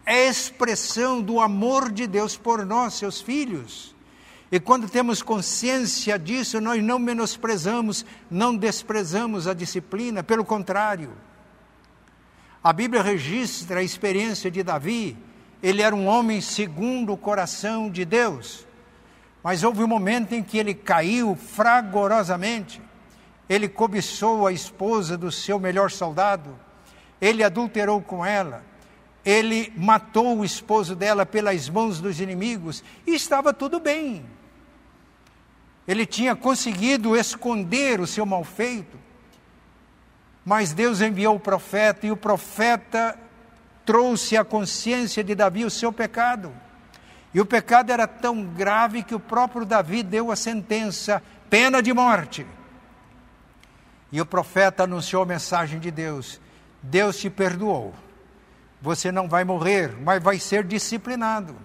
é 0.06 0.30
expressão 0.30 1.22
do 1.22 1.42
amor 1.42 1.92
de 1.92 2.08
Deus 2.08 2.38
por 2.38 2.66
nós, 2.66 2.94
seus 2.94 3.20
filhos. 3.20 3.94
E 4.50 4.58
quando 4.58 4.88
temos 4.88 5.22
consciência 5.22 6.18
disso, 6.18 6.62
nós 6.62 6.82
não 6.82 6.98
menosprezamos, 6.98 8.06
não 8.32 8.56
desprezamos 8.56 9.48
a 9.48 9.54
disciplina, 9.54 10.24
pelo 10.24 10.46
contrário. 10.46 11.12
A 12.64 12.72
Bíblia 12.72 13.04
registra 13.04 13.82
a 13.82 13.84
experiência 13.84 14.50
de 14.50 14.64
Davi, 14.64 15.18
ele 15.62 15.82
era 15.82 15.94
um 15.94 16.08
homem 16.08 16.40
segundo 16.40 17.12
o 17.12 17.18
coração 17.18 17.90
de 17.90 18.06
Deus, 18.06 18.66
mas 19.44 19.62
houve 19.62 19.84
um 19.84 19.88
momento 19.88 20.32
em 20.32 20.42
que 20.42 20.58
ele 20.58 20.74
caiu 20.74 21.36
fragorosamente. 21.36 22.85
Ele 23.50 23.68
cobiçou 23.68 24.48
a 24.48 24.52
esposa 24.52 25.18
do 25.18 25.32
seu 25.32 25.60
melhor 25.60 25.92
soldado, 25.92 26.58
ele 27.22 27.44
adulterou 27.44 28.02
com 28.02 28.26
ela, 28.26 28.64
ele 29.24 29.72
matou 29.76 30.40
o 30.40 30.46
esposo 30.46 30.96
dela 30.96 31.26
pelas 31.26 31.70
mãos 31.70 32.00
dos 32.00 32.20
inimigos 32.20 32.84
e 33.06 33.16
estava 33.16 33.54
tudo 33.54 33.80
bem. 33.80 34.26
Ele 35.88 36.06
tinha 36.06 36.36
conseguido 36.36 37.16
esconder 37.16 38.00
o 38.00 38.08
seu 38.08 38.26
mal 38.26 38.44
feito, 38.44 38.98
mas 40.44 40.74
Deus 40.74 41.02
enviou 41.02 41.36
o 41.36 41.40
profeta 41.40 42.08
e 42.08 42.12
o 42.12 42.18
profeta 42.18 43.18
trouxe 43.86 44.36
à 44.36 44.44
consciência 44.44 45.24
de 45.24 45.36
Davi 45.36 45.64
o 45.64 45.70
seu 45.70 45.94
pecado. 45.94 46.52
E 47.34 47.42
o 47.42 47.46
pecado 47.46 47.92
era 47.92 48.08
tão 48.08 48.44
grave 48.44 49.04
que 49.04 49.14
o 49.14 49.20
próprio 49.20 49.66
Davi 49.66 50.02
deu 50.02 50.32
a 50.32 50.36
sentença, 50.36 51.22
pena 51.50 51.82
de 51.82 51.94
morte. 51.94 52.46
E 54.12 54.22
o 54.22 54.26
profeta 54.26 54.84
anunciou 54.84 55.24
a 55.24 55.26
mensagem 55.26 55.80
de 55.80 55.92
Deus: 55.92 56.40
Deus 56.82 57.18
te 57.18 57.30
perdoou. 57.30 57.94
Você 58.82 59.12
não 59.12 59.28
vai 59.28 59.44
morrer, 59.44 59.96
mas 60.02 60.22
vai 60.22 60.40
ser 60.40 60.64
disciplinado 60.64 61.56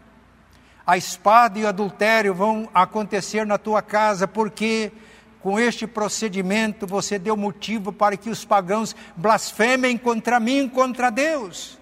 a 0.91 0.97
espada 0.97 1.57
e 1.57 1.63
o 1.63 1.69
adultério 1.69 2.35
vão 2.35 2.69
acontecer 2.75 3.47
na 3.47 3.57
tua 3.57 3.81
casa, 3.81 4.27
porque 4.27 4.91
com 5.41 5.57
este 5.57 5.87
procedimento 5.87 6.85
você 6.85 7.17
deu 7.17 7.37
motivo 7.37 7.93
para 7.93 8.17
que 8.17 8.29
os 8.29 8.45
pagãos 8.45 8.97
blasfemem 9.17 9.97
contra 9.97 10.41
mim, 10.41 10.69
contra 10.69 11.09
Deus. 11.09 11.79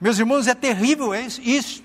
Meus 0.00 0.18
irmãos, 0.18 0.46
é 0.46 0.54
terrível 0.54 1.14
isso. 1.14 1.84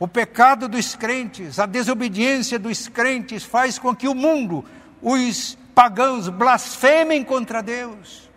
O 0.00 0.08
pecado 0.08 0.66
dos 0.66 0.96
crentes, 0.96 1.60
a 1.60 1.64
desobediência 1.64 2.58
dos 2.58 2.88
crentes 2.88 3.44
faz 3.44 3.78
com 3.78 3.94
que 3.94 4.08
o 4.08 4.16
mundo, 4.16 4.64
os 5.00 5.56
pagãos, 5.76 6.30
blasfemem 6.30 7.22
contra 7.22 7.62
Deus. 7.62 8.30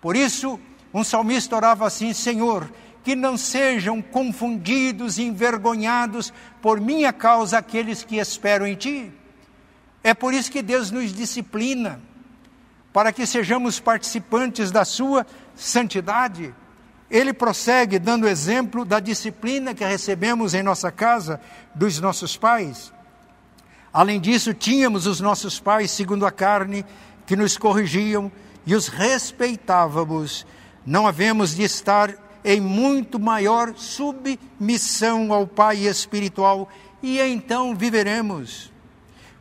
Por 0.00 0.16
isso, 0.16 0.58
um 0.92 1.04
salmista 1.04 1.54
orava 1.54 1.86
assim: 1.86 2.12
Senhor, 2.12 2.68
que 3.04 3.14
não 3.14 3.36
sejam 3.36 4.02
confundidos 4.02 5.16
e 5.16 5.22
envergonhados 5.22 6.32
por 6.60 6.80
minha 6.80 7.12
causa 7.12 7.58
aqueles 7.58 8.02
que 8.02 8.16
esperam 8.16 8.66
em 8.66 8.74
Ti. 8.74 9.12
É 10.02 10.12
por 10.12 10.34
isso 10.34 10.50
que 10.50 10.60
Deus 10.60 10.90
nos 10.90 11.14
disciplina, 11.14 12.00
para 12.92 13.12
que 13.12 13.24
sejamos 13.26 13.78
participantes 13.78 14.72
da 14.72 14.84
Sua 14.84 15.24
santidade. 15.54 16.52
Ele 17.08 17.32
prossegue 17.32 17.96
dando 17.96 18.26
exemplo 18.26 18.84
da 18.84 18.98
disciplina 18.98 19.72
que 19.72 19.84
recebemos 19.84 20.52
em 20.52 20.64
nossa 20.64 20.90
casa 20.90 21.40
dos 21.76 22.00
nossos 22.00 22.36
pais. 22.36 22.92
Além 23.92 24.20
disso, 24.20 24.54
tínhamos 24.54 25.06
os 25.06 25.20
nossos 25.20 25.58
pais, 25.58 25.90
segundo 25.90 26.24
a 26.24 26.30
carne, 26.30 26.84
que 27.26 27.34
nos 27.34 27.56
corrigiam 27.56 28.30
e 28.64 28.74
os 28.74 28.88
respeitávamos. 28.88 30.46
Não 30.86 31.06
havemos 31.06 31.54
de 31.54 31.62
estar 31.62 32.14
em 32.44 32.60
muito 32.60 33.18
maior 33.18 33.74
submissão 33.76 35.32
ao 35.32 35.46
Pai 35.46 35.86
espiritual, 35.86 36.68
e 37.02 37.18
então 37.20 37.74
viveremos. 37.74 38.72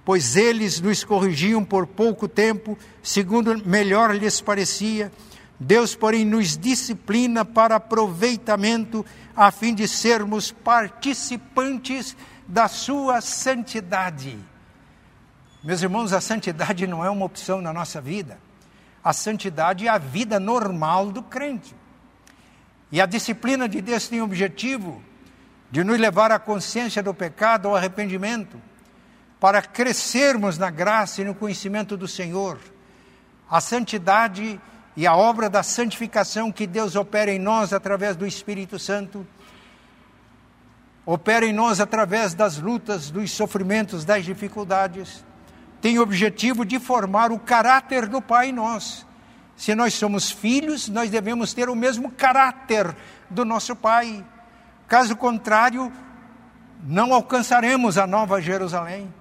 Pois 0.04 0.36
eles 0.36 0.82
nos 0.82 1.04
corrigiam 1.04 1.64
por 1.64 1.86
pouco 1.86 2.28
tempo, 2.28 2.78
segundo 3.04 3.64
melhor 3.66 4.16
lhes 4.16 4.42
parecia. 4.42 5.12
Deus, 5.60 5.94
porém, 5.94 6.26
nos 6.26 6.58
disciplina 6.58 7.46
para 7.46 7.76
aproveitamento, 7.76 9.06
a 9.36 9.52
fim 9.52 9.76
de 9.76 9.88
sermos 9.88 10.52
participantes 10.52 12.16
da 12.50 12.68
sua 12.68 13.22
santidade. 13.22 14.36
Meus 15.64 15.84
irmãos, 15.84 16.12
a 16.14 16.20
santidade 16.20 16.88
não 16.88 17.06
é 17.06 17.10
uma 17.10 17.26
opção 17.26 17.62
na 17.62 17.72
nossa 17.72 18.02
vida. 18.02 18.40
A 19.04 19.14
santidade 19.14 19.86
é 19.86 19.90
a 19.90 20.00
vida 20.00 20.40
normal 20.40 21.12
do 21.12 21.22
crente. 21.22 21.76
E 22.92 23.00
a 23.00 23.06
disciplina 23.06 23.70
de 23.70 23.82
Deus 23.82 24.08
tem 24.08 24.20
o 24.20 24.24
objetivo 24.24 25.00
de 25.70 25.84
nos 25.84 26.00
levar 26.00 26.32
à 26.32 26.40
consciência 26.40 27.04
do 27.04 27.14
pecado, 27.14 27.68
ao 27.68 27.76
arrependimento, 27.76 28.60
para 29.40 29.62
crescermos 29.62 30.58
na 30.58 30.72
graça 30.72 31.22
e 31.22 31.26
no 31.26 31.36
conhecimento 31.36 31.96
do 31.96 32.08
Senhor. 32.08 32.58
A 33.48 33.62
santidade 33.62 34.60
e 34.98 35.06
a 35.06 35.16
obra 35.16 35.52
da 35.52 35.62
santificação 35.62 36.52
que 36.52 36.66
Deus 36.66 36.96
opera 36.96 37.32
em 37.32 37.38
nós 37.38 37.74
através 37.74 38.16
do 38.16 38.26
Espírito 38.26 38.80
Santo, 38.80 39.26
opera 41.12 41.44
em 41.44 41.52
nós 41.52 41.80
através 41.80 42.36
das 42.36 42.60
lutas, 42.60 43.10
dos 43.10 43.32
sofrimentos, 43.32 44.06
das 44.06 44.24
dificuldades, 44.24 45.26
tem 45.82 45.98
o 45.98 46.04
objetivo 46.04 46.64
de 46.64 46.78
formar 46.78 47.32
o 47.32 47.40
caráter 47.40 48.06
do 48.06 48.22
Pai 48.22 48.50
em 48.50 48.54
nós. 48.54 49.08
Se 49.58 49.74
nós 49.74 49.96
somos 49.96 50.30
filhos, 50.30 50.88
nós 50.88 51.10
devemos 51.10 51.52
ter 51.52 51.68
o 51.68 51.76
mesmo 51.76 52.12
caráter 52.12 52.96
do 53.28 53.44
nosso 53.44 53.76
Pai. 53.76 54.24
Caso 54.88 55.16
contrário, 55.16 55.92
não 56.84 57.12
alcançaremos 57.12 57.98
a 57.98 58.06
nova 58.06 58.40
Jerusalém. 58.40 59.12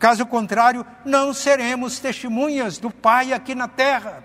Caso 0.00 0.26
contrário, 0.26 0.84
não 1.04 1.32
seremos 1.32 2.00
testemunhas 2.00 2.76
do 2.76 2.90
Pai 2.90 3.32
aqui 3.32 3.54
na 3.54 3.68
terra. 3.68 4.24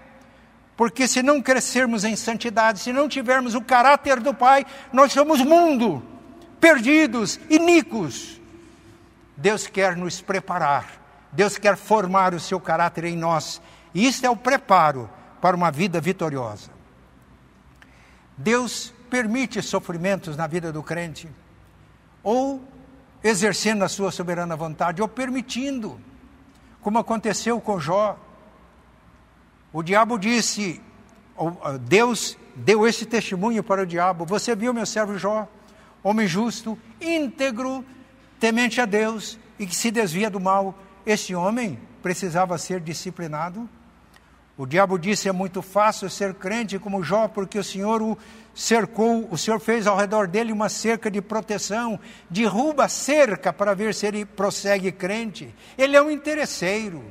Porque 0.76 1.07
se 1.07 1.22
não 1.22 1.39
crescermos 1.39 2.03
em 2.03 2.15
santidade, 2.15 2.80
se 2.80 2.91
não 2.91 3.07
tivermos 3.07 3.53
o 3.53 3.61
caráter 3.61 4.19
do 4.19 4.34
Pai, 4.34 4.65
nós 4.91 5.13
somos 5.13 5.39
mundo, 5.39 6.03
perdidos, 6.62 7.39
iníquos. 7.49 8.39
Deus 9.36 9.66
quer 9.66 9.97
nos 9.97 10.22
preparar, 10.22 11.01
Deus 11.32 11.57
quer 11.57 11.76
formar 11.76 12.34
o 12.34 12.39
seu 12.39 12.59
caráter 12.59 13.05
em 13.05 13.18
nós. 13.18 13.59
E 13.93 14.07
isso 14.07 14.26
é 14.26 14.30
o 14.30 14.36
preparo 14.36 15.09
para 15.41 15.57
uma 15.57 15.72
vida 15.72 15.99
vitoriosa. 15.99 16.70
Deus 18.38 18.93
permite 19.09 19.62
sofrimentos 19.62 20.38
na 20.38 20.47
vida 20.47 20.72
do 20.72 20.84
crente, 20.84 21.28
ou 22.24 22.64
exercendo 23.24 23.84
a 23.84 23.89
sua 23.89 24.12
soberana 24.12 24.55
vontade, 24.55 25.01
ou 25.01 25.07
permitindo, 25.07 25.99
como 26.82 26.99
aconteceu 26.99 27.59
com 27.59 27.80
Jó. 27.80 28.18
O 29.74 29.82
diabo 29.82 30.18
disse, 30.18 30.82
ah, 31.38 31.78
Deus 31.78 32.38
deu 32.55 32.88
esse 32.88 33.05
testemunho 33.05 33.64
para 33.64 33.84
o 33.84 33.86
diabo: 33.86 34.26
Você 34.26 34.55
viu 34.55 34.74
meu 34.74 34.86
servo 34.86 35.18
Jó, 35.18 35.47
homem 36.03 36.27
justo, 36.27 36.77
íntegro, 36.99 37.85
temente 38.39 38.81
a 38.81 38.85
Deus 38.85 39.39
e 39.59 39.65
que 39.65 39.75
se 39.75 39.91
desvia 39.91 40.29
do 40.29 40.39
mal. 40.39 40.77
Esse 41.05 41.35
homem 41.35 41.79
precisava 42.01 42.57
ser 42.57 42.79
disciplinado. 42.79 43.69
O 44.57 44.65
diabo 44.65 44.97
disse: 44.97 45.29
É 45.29 45.31
muito 45.31 45.61
fácil 45.61 46.09
ser 46.09 46.33
crente 46.33 46.77
como 46.77 47.03
Jó, 47.03 47.27
porque 47.27 47.57
o 47.57 47.63
Senhor 47.63 48.01
o 48.01 48.17
cercou, 48.53 49.27
o 49.31 49.37
Senhor 49.37 49.59
fez 49.59 49.87
ao 49.87 49.97
redor 49.97 50.27
dele 50.27 50.51
uma 50.51 50.69
cerca 50.69 51.09
de 51.09 51.21
proteção, 51.21 51.99
derruba 52.29 52.85
a 52.85 52.89
cerca 52.89 53.53
para 53.53 53.73
ver 53.73 53.93
se 53.93 54.05
ele 54.05 54.25
prossegue 54.25 54.91
crente. 54.91 55.53
Ele 55.77 55.95
é 55.95 56.01
um 56.01 56.11
interesseiro. 56.11 57.03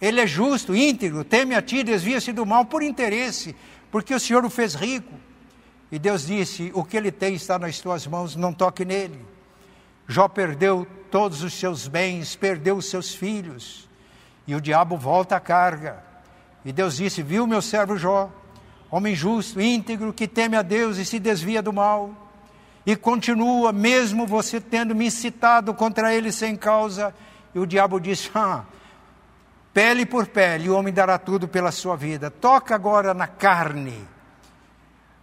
Ele 0.00 0.20
é 0.20 0.26
justo, 0.26 0.74
íntegro, 0.74 1.22
teme 1.24 1.54
a 1.54 1.60
ti, 1.60 1.82
desvia-se 1.82 2.32
do 2.32 2.46
mal 2.46 2.64
por 2.64 2.82
interesse, 2.82 3.54
porque 3.90 4.14
o 4.14 4.20
Senhor 4.20 4.44
o 4.44 4.50
fez 4.50 4.74
rico. 4.74 5.14
E 5.90 5.98
Deus 5.98 6.26
disse: 6.26 6.70
O 6.74 6.84
que 6.84 6.96
ele 6.96 7.10
tem 7.10 7.34
está 7.34 7.58
nas 7.58 7.80
tuas 7.80 8.06
mãos, 8.06 8.36
não 8.36 8.52
toque 8.52 8.84
nele. 8.84 9.24
Jó 10.06 10.28
perdeu 10.28 10.86
todos 11.10 11.42
os 11.42 11.54
seus 11.54 11.88
bens, 11.88 12.36
perdeu 12.36 12.76
os 12.76 12.86
seus 12.86 13.14
filhos, 13.14 13.88
e 14.46 14.54
o 14.54 14.60
diabo 14.60 14.96
volta 14.96 15.36
à 15.36 15.40
carga. 15.40 16.02
E 16.64 16.72
Deus 16.72 16.96
disse: 16.96 17.22
Viu 17.22 17.46
meu 17.46 17.62
servo 17.62 17.96
Jó, 17.96 18.30
homem 18.90 19.14
justo, 19.14 19.60
íntegro, 19.60 20.12
que 20.12 20.28
teme 20.28 20.56
a 20.56 20.62
Deus 20.62 20.96
e 20.98 21.04
se 21.04 21.18
desvia 21.18 21.62
do 21.62 21.72
mal, 21.72 22.14
e 22.86 22.96
continua, 22.96 23.72
mesmo 23.72 24.26
você 24.26 24.60
tendo 24.60 24.94
me 24.94 25.06
incitado 25.06 25.74
contra 25.74 26.14
ele 26.14 26.32
sem 26.32 26.56
causa. 26.56 27.14
E 27.54 27.58
o 27.58 27.66
diabo 27.66 28.00
disse: 28.00 28.30
Ah, 28.34 28.64
pele 29.74 30.06
por 30.06 30.26
pele, 30.26 30.70
o 30.70 30.76
homem 30.76 30.92
dará 30.92 31.18
tudo 31.18 31.48
pela 31.48 31.72
sua 31.72 31.96
vida. 31.96 32.30
Toca 32.30 32.74
agora 32.74 33.12
na 33.12 33.26
carne, 33.26 34.06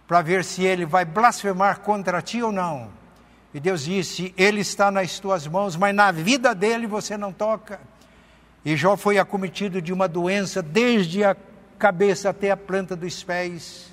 para 0.08 0.22
ver 0.22 0.42
se 0.42 0.64
ele 0.64 0.86
vai 0.86 1.04
blasfemar 1.04 1.80
contra 1.80 2.22
ti 2.22 2.42
ou 2.42 2.50
não. 2.50 2.88
E 3.52 3.60
Deus 3.60 3.84
disse: 3.84 4.34
Ele 4.38 4.60
está 4.60 4.90
nas 4.90 5.18
tuas 5.20 5.46
mãos, 5.46 5.76
mas 5.76 5.94
na 5.94 6.10
vida 6.10 6.54
dele 6.54 6.86
você 6.86 7.16
não 7.16 7.30
toca. 7.30 7.78
E 8.64 8.74
Jó 8.74 8.96
foi 8.96 9.18
acometido 9.18 9.82
de 9.82 9.92
uma 9.92 10.08
doença 10.08 10.62
desde 10.62 11.22
a 11.22 11.36
cabeça 11.78 12.30
até 12.30 12.50
a 12.50 12.56
planta 12.56 12.96
dos 12.96 13.22
pés. 13.22 13.92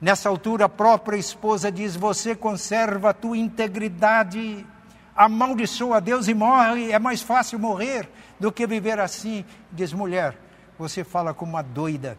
Nessa 0.00 0.28
altura, 0.28 0.66
a 0.66 0.68
própria 0.68 1.16
esposa 1.16 1.72
diz: 1.72 1.96
Você 1.96 2.34
conserva 2.34 3.10
a 3.10 3.14
tua 3.14 3.38
integridade, 3.38 4.64
amaldiçoa 5.16 5.96
a 5.96 6.00
Deus 6.00 6.28
e 6.28 6.34
morre. 6.34 6.92
É 6.92 6.98
mais 6.98 7.22
fácil 7.22 7.58
morrer 7.58 8.06
do 8.38 8.52
que 8.52 8.66
viver 8.66 9.00
assim. 9.00 9.44
Diz 9.72 9.92
mulher, 9.92 10.36
você 10.78 11.02
fala 11.02 11.32
como 11.32 11.52
uma 11.52 11.62
doida. 11.62 12.16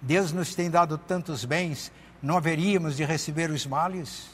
Deus 0.00 0.32
nos 0.32 0.52
tem 0.52 0.68
dado 0.68 0.98
tantos 0.98 1.44
bens, 1.44 1.92
não 2.22 2.36
haveríamos 2.36 2.96
de 2.96 3.04
receber 3.04 3.50
os 3.50 3.66
males? 3.66 4.30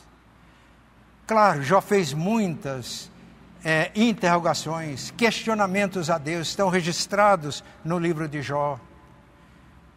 Claro, 1.26 1.62
Jó 1.62 1.80
fez 1.80 2.12
muitas 2.12 3.10
é, 3.64 3.90
interrogações, 3.94 5.12
questionamentos 5.16 6.10
a 6.10 6.18
Deus, 6.18 6.48
estão 6.48 6.68
registrados 6.68 7.64
no 7.84 7.98
livro 7.98 8.28
de 8.28 8.40
Jó. 8.42 8.78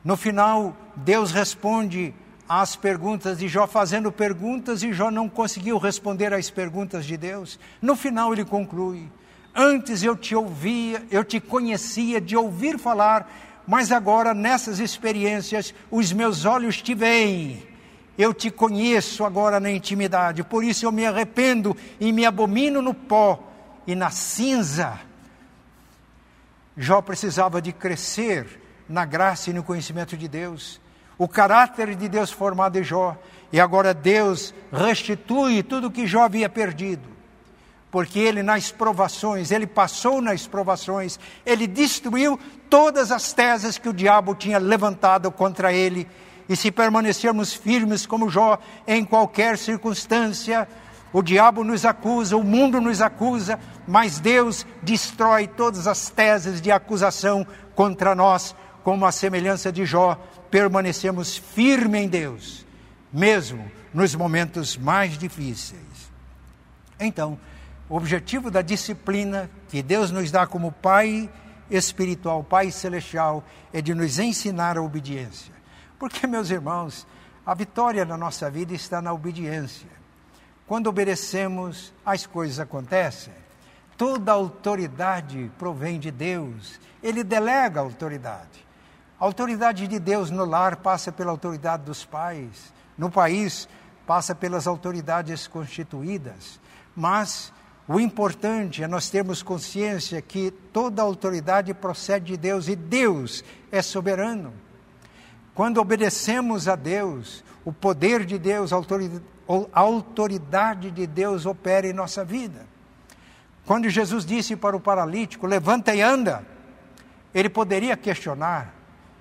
No 0.03 0.17
final, 0.17 0.75
Deus 0.95 1.31
responde 1.31 2.13
às 2.49 2.75
perguntas 2.75 3.37
de 3.37 3.47
Jó, 3.47 3.67
fazendo 3.67 4.11
perguntas, 4.11 4.83
e 4.83 4.91
Jó 4.91 5.11
não 5.11 5.29
conseguiu 5.29 5.77
responder 5.77 6.33
às 6.33 6.49
perguntas 6.49 7.05
de 7.05 7.15
Deus. 7.15 7.59
No 7.81 7.95
final, 7.95 8.33
ele 8.33 8.43
conclui: 8.43 9.09
Antes 9.55 10.03
eu 10.03 10.15
te 10.15 10.35
ouvia, 10.35 11.05
eu 11.11 11.23
te 11.23 11.39
conhecia 11.39 12.19
de 12.19 12.35
ouvir 12.35 12.77
falar, 12.79 13.31
mas 13.67 13.91
agora 13.91 14.33
nessas 14.33 14.79
experiências 14.79 15.73
os 15.89 16.11
meus 16.11 16.45
olhos 16.45 16.81
te 16.81 16.93
veem. 16.93 17.70
Eu 18.17 18.33
te 18.33 18.51
conheço 18.51 19.23
agora 19.23 19.59
na 19.59 19.71
intimidade, 19.71 20.43
por 20.43 20.63
isso 20.63 20.85
eu 20.85 20.91
me 20.91 21.05
arrependo 21.05 21.75
e 21.99 22.11
me 22.11 22.25
abomino 22.25 22.81
no 22.81 22.93
pó 22.93 23.39
e 23.87 23.95
na 23.95 24.09
cinza. 24.11 24.99
Jó 26.77 27.01
precisava 27.01 27.61
de 27.61 27.71
crescer 27.71 28.61
na 28.87 29.05
graça 29.05 29.49
e 29.49 29.53
no 29.53 29.63
conhecimento 29.63 30.17
de 30.17 30.27
Deus. 30.27 30.79
O 31.17 31.27
caráter 31.27 31.95
de 31.95 32.09
Deus 32.09 32.31
formado 32.31 32.77
em 32.77 32.83
Jó, 32.83 33.17
e 33.51 33.59
agora 33.59 33.93
Deus 33.93 34.53
restitui 34.71 35.63
tudo 35.63 35.87
o 35.87 35.91
que 35.91 36.07
Jó 36.07 36.23
havia 36.23 36.49
perdido 36.49 37.11
porque 37.91 38.17
ele 38.17 38.41
nas 38.41 38.71
provações, 38.71 39.51
ele 39.51 39.67
passou 39.67 40.21
nas 40.21 40.47
provações, 40.47 41.19
ele 41.45 41.67
destruiu 41.67 42.39
todas 42.69 43.11
as 43.11 43.33
teses 43.33 43.77
que 43.77 43.89
o 43.89 43.93
diabo 43.93 44.33
tinha 44.33 44.57
levantado 44.57 45.29
contra 45.29 45.73
ele. 45.73 46.07
E 46.51 46.55
se 46.57 46.69
permanecermos 46.69 47.53
firmes 47.53 48.05
como 48.05 48.29
Jó 48.29 48.59
em 48.85 49.05
qualquer 49.05 49.57
circunstância, 49.57 50.67
o 51.13 51.21
diabo 51.21 51.63
nos 51.63 51.85
acusa, 51.85 52.35
o 52.35 52.43
mundo 52.43 52.81
nos 52.81 53.01
acusa, 53.01 53.57
mas 53.87 54.19
Deus 54.19 54.67
destrói 54.83 55.47
todas 55.47 55.87
as 55.87 56.09
teses 56.09 56.59
de 56.59 56.69
acusação 56.69 57.47
contra 57.73 58.13
nós, 58.13 58.53
como 58.83 59.05
a 59.05 59.13
semelhança 59.13 59.71
de 59.71 59.85
Jó, 59.85 60.21
permanecemos 60.49 61.37
firmes 61.37 62.01
em 62.01 62.09
Deus, 62.09 62.65
mesmo 63.13 63.71
nos 63.93 64.13
momentos 64.13 64.75
mais 64.75 65.17
difíceis. 65.17 66.11
Então, 66.99 67.39
o 67.87 67.95
objetivo 67.95 68.51
da 68.51 68.61
disciplina 68.61 69.49
que 69.69 69.81
Deus 69.81 70.11
nos 70.11 70.29
dá 70.29 70.45
como 70.45 70.69
Pai 70.69 71.29
espiritual, 71.69 72.43
Pai 72.43 72.71
celestial, 72.71 73.41
é 73.71 73.81
de 73.81 73.95
nos 73.95 74.19
ensinar 74.19 74.77
a 74.77 74.81
obediência. 74.81 75.50
Porque, 76.01 76.25
meus 76.25 76.49
irmãos, 76.49 77.05
a 77.45 77.53
vitória 77.53 78.03
na 78.03 78.17
nossa 78.17 78.49
vida 78.49 78.73
está 78.73 79.03
na 79.03 79.13
obediência. 79.13 79.87
Quando 80.65 80.87
obedecemos, 80.87 81.93
as 82.03 82.25
coisas 82.25 82.59
acontecem. 82.59 83.31
Toda 83.95 84.31
autoridade 84.31 85.51
provém 85.59 85.99
de 85.99 86.09
Deus, 86.09 86.79
Ele 87.03 87.23
delega 87.23 87.79
a 87.79 87.83
autoridade. 87.83 88.65
A 89.19 89.25
autoridade 89.25 89.87
de 89.87 89.99
Deus 89.99 90.31
no 90.31 90.43
lar 90.43 90.77
passa 90.77 91.11
pela 91.11 91.29
autoridade 91.29 91.83
dos 91.83 92.03
pais, 92.03 92.73
no 92.97 93.11
país 93.11 93.69
passa 94.07 94.33
pelas 94.33 94.65
autoridades 94.65 95.45
constituídas, 95.45 96.59
mas 96.95 97.53
o 97.87 97.99
importante 97.99 98.81
é 98.81 98.87
nós 98.87 99.07
termos 99.11 99.43
consciência 99.43 100.19
que 100.19 100.49
toda 100.49 101.03
autoridade 101.03 101.75
procede 101.75 102.31
de 102.31 102.37
Deus 102.37 102.67
e 102.67 102.75
Deus 102.75 103.43
é 103.71 103.83
soberano. 103.83 104.51
Quando 105.53 105.79
obedecemos 105.79 106.67
a 106.67 106.75
Deus, 106.75 107.43
o 107.65 107.73
poder 107.73 108.25
de 108.25 108.37
Deus, 108.37 108.71
a 108.73 109.79
autoridade 109.79 110.91
de 110.91 111.05
Deus 111.05 111.45
opera 111.45 111.87
em 111.87 111.93
nossa 111.93 112.23
vida. 112.23 112.65
Quando 113.65 113.89
Jesus 113.89 114.25
disse 114.25 114.55
para 114.55 114.75
o 114.75 114.79
paralítico: 114.79 115.45
Levanta 115.45 115.93
e 115.93 116.01
anda, 116.01 116.45
ele 117.33 117.49
poderia 117.49 117.95
questionar: 117.95 118.73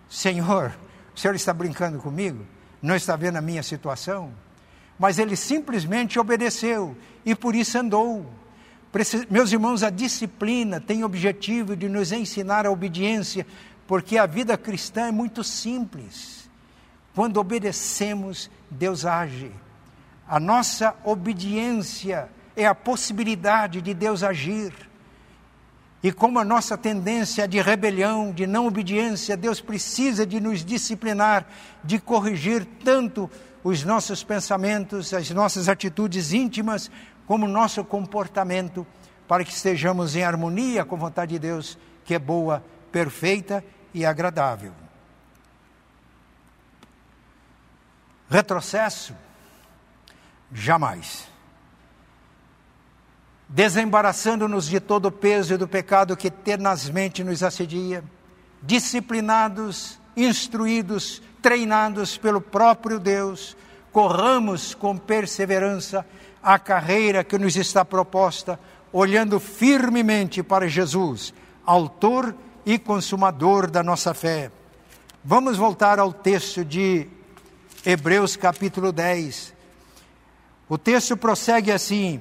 Senhor, 0.09 0.72
o 1.14 1.18
senhor 1.18 1.35
está 1.35 1.53
brincando 1.53 1.99
comigo? 1.99 2.45
Não 2.81 2.97
está 2.97 3.16
vendo 3.16 3.37
a 3.37 3.43
minha 3.43 3.62
situação? 3.62 4.33
Mas 4.99 5.18
ele 5.18 5.37
simplesmente 5.37 6.18
obedeceu 6.18 6.97
e 7.24 7.35
por 7.35 7.55
isso 7.55 7.78
andou. 7.78 8.26
Meus 9.31 9.53
irmãos, 9.53 9.83
a 9.83 9.91
disciplina 9.91 10.81
tem 10.81 11.03
o 11.03 11.07
objetivo 11.07 11.76
de 11.76 11.89
nos 11.89 12.11
ensinar 12.11 12.66
a 12.66 12.70
obediência 12.70 13.47
porque 13.91 14.16
a 14.16 14.24
vida 14.24 14.57
cristã 14.57 15.09
é 15.09 15.11
muito 15.11 15.43
simples. 15.43 16.49
Quando 17.12 17.38
obedecemos, 17.38 18.49
Deus 18.70 19.05
age. 19.05 19.51
A 20.28 20.38
nossa 20.38 20.95
obediência 21.03 22.28
é 22.55 22.64
a 22.66 22.72
possibilidade 22.72 23.82
de 23.82 23.93
Deus 23.93 24.22
agir. 24.22 24.72
E 26.05 26.12
como 26.12 26.38
a 26.38 26.45
nossa 26.45 26.78
tendência 26.78 27.49
de 27.49 27.61
rebelião, 27.61 28.30
de 28.30 28.47
não 28.47 28.68
obediência, 28.68 29.36
Deus 29.36 29.61
precisa 29.61 30.24
de 30.24 30.38
nos 30.38 30.64
disciplinar, 30.64 31.45
de 31.82 31.99
corrigir 31.99 32.64
tanto 32.84 33.28
os 33.64 33.82
nossos 33.82 34.22
pensamentos, 34.22 35.12
as 35.12 35.28
nossas 35.32 35.68
atitudes 35.68 36.32
íntimas, 36.32 36.88
como 37.26 37.45
o 37.45 37.51
nosso 37.51 37.82
comportamento, 37.82 38.86
para 39.26 39.45
que 39.45 39.53
estejamos 39.53 40.14
em 40.14 40.22
harmonia 40.22 40.84
com 40.84 40.95
a 40.95 40.99
vontade 40.99 41.32
de 41.32 41.41
Deus, 41.41 41.76
que 42.05 42.14
é 42.14 42.20
boa, 42.20 42.64
perfeita 42.93 43.64
e 43.93 44.05
agradável. 44.05 44.72
Retrocesso? 48.28 49.14
Jamais 50.53 51.30
desembaraçando-nos 53.53 54.68
de 54.68 54.78
todo 54.78 55.07
o 55.07 55.12
peso 55.12 55.55
e 55.55 55.57
do 55.57 55.66
pecado 55.66 56.16
que 56.16 56.30
tenazmente 56.30 57.24
nos 57.24 57.43
assedia, 57.43 58.05
disciplinados, 58.62 59.99
instruídos, 60.16 61.20
treinados 61.43 62.16
pelo 62.16 62.41
próprio 62.41 63.01
Deus, 63.01 63.57
corramos 63.91 64.72
com 64.72 64.97
perseverança 64.97 66.07
a 66.41 66.61
carreira 66.61 67.24
que 67.24 67.36
nos 67.36 67.57
está 67.57 67.84
proposta, 67.84 68.59
olhando 68.93 69.41
firmemente 69.41 70.45
para 70.45 70.68
Jesus, 70.68 71.34
autor 71.66 72.32
e 72.32 72.38
consumador 72.79 73.71
da 73.71 73.83
nossa 73.83 74.15
fé. 74.15 74.51
Vamos 75.25 75.57
voltar 75.57 75.99
ao 75.99 76.13
texto 76.13 76.65
de 76.65 77.07
Hebreus 77.85 78.37
capítulo 78.37 78.93
10. 78.93 79.55
O 80.69 80.79
texto 80.79 81.17
prossegue 81.17 81.73
assim: 81.73 82.21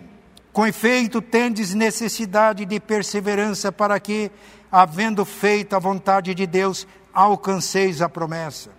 com 0.52 0.66
efeito, 0.66 1.22
tendes 1.22 1.74
necessidade 1.74 2.66
de 2.66 2.80
perseverança 2.80 3.72
para 3.72 4.00
que, 4.00 4.32
havendo 4.72 5.24
feito 5.24 5.76
a 5.76 5.80
vontade 5.80 6.34
de 6.34 6.48
Deus, 6.48 6.88
alcanceis 7.14 8.02
a 8.02 8.10
promessa. 8.10 8.72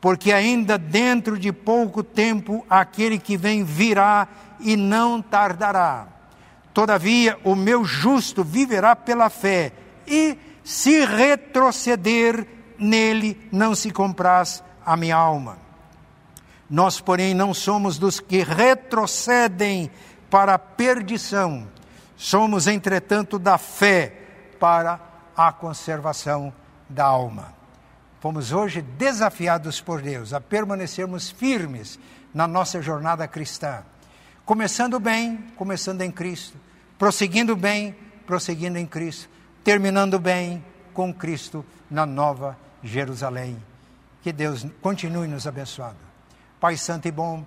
Porque 0.00 0.32
ainda 0.32 0.78
dentro 0.78 1.38
de 1.38 1.52
pouco 1.52 2.02
tempo 2.02 2.64
aquele 2.70 3.18
que 3.18 3.36
vem 3.36 3.64
virá 3.64 4.28
e 4.60 4.76
não 4.76 5.20
tardará. 5.20 6.06
Todavia, 6.72 7.38
o 7.44 7.54
meu 7.54 7.84
justo 7.84 8.42
viverá 8.42 8.96
pela 8.96 9.28
fé, 9.28 9.72
e 10.06 10.38
se 10.64 11.04
retroceder 11.04 12.46
nele, 12.78 13.40
não 13.50 13.74
se 13.74 13.90
compraz 13.90 14.62
a 14.84 14.96
minha 14.96 15.16
alma. 15.16 15.58
Nós, 16.68 17.00
porém, 17.00 17.34
não 17.34 17.52
somos 17.52 17.98
dos 17.98 18.18
que 18.18 18.42
retrocedem 18.42 19.90
para 20.30 20.54
a 20.54 20.58
perdição, 20.58 21.68
somos, 22.16 22.66
entretanto, 22.66 23.38
da 23.38 23.58
fé 23.58 24.14
para 24.58 24.98
a 25.36 25.52
conservação 25.52 26.52
da 26.88 27.04
alma. 27.04 27.52
Fomos 28.20 28.52
hoje 28.52 28.80
desafiados 28.80 29.80
por 29.80 30.00
Deus 30.00 30.32
a 30.32 30.40
permanecermos 30.40 31.30
firmes 31.30 31.98
na 32.32 32.46
nossa 32.46 32.80
jornada 32.80 33.26
cristã, 33.26 33.82
começando 34.44 34.98
bem, 35.00 35.44
começando 35.56 36.02
em 36.02 36.10
Cristo, 36.10 36.56
prosseguindo 36.98 37.56
bem, 37.56 37.94
prosseguindo 38.26 38.78
em 38.78 38.86
Cristo, 38.86 39.28
terminando 39.64 40.18
bem 40.18 40.64
com 40.92 41.12
Cristo 41.12 41.64
na 41.90 42.04
nova 42.04 42.58
Jerusalém. 42.82 43.56
Que 44.22 44.32
Deus 44.32 44.66
continue 44.80 45.28
nos 45.28 45.46
abençoando. 45.46 45.98
Pai 46.60 46.76
Santo 46.76 47.08
e 47.08 47.10
bom, 47.10 47.44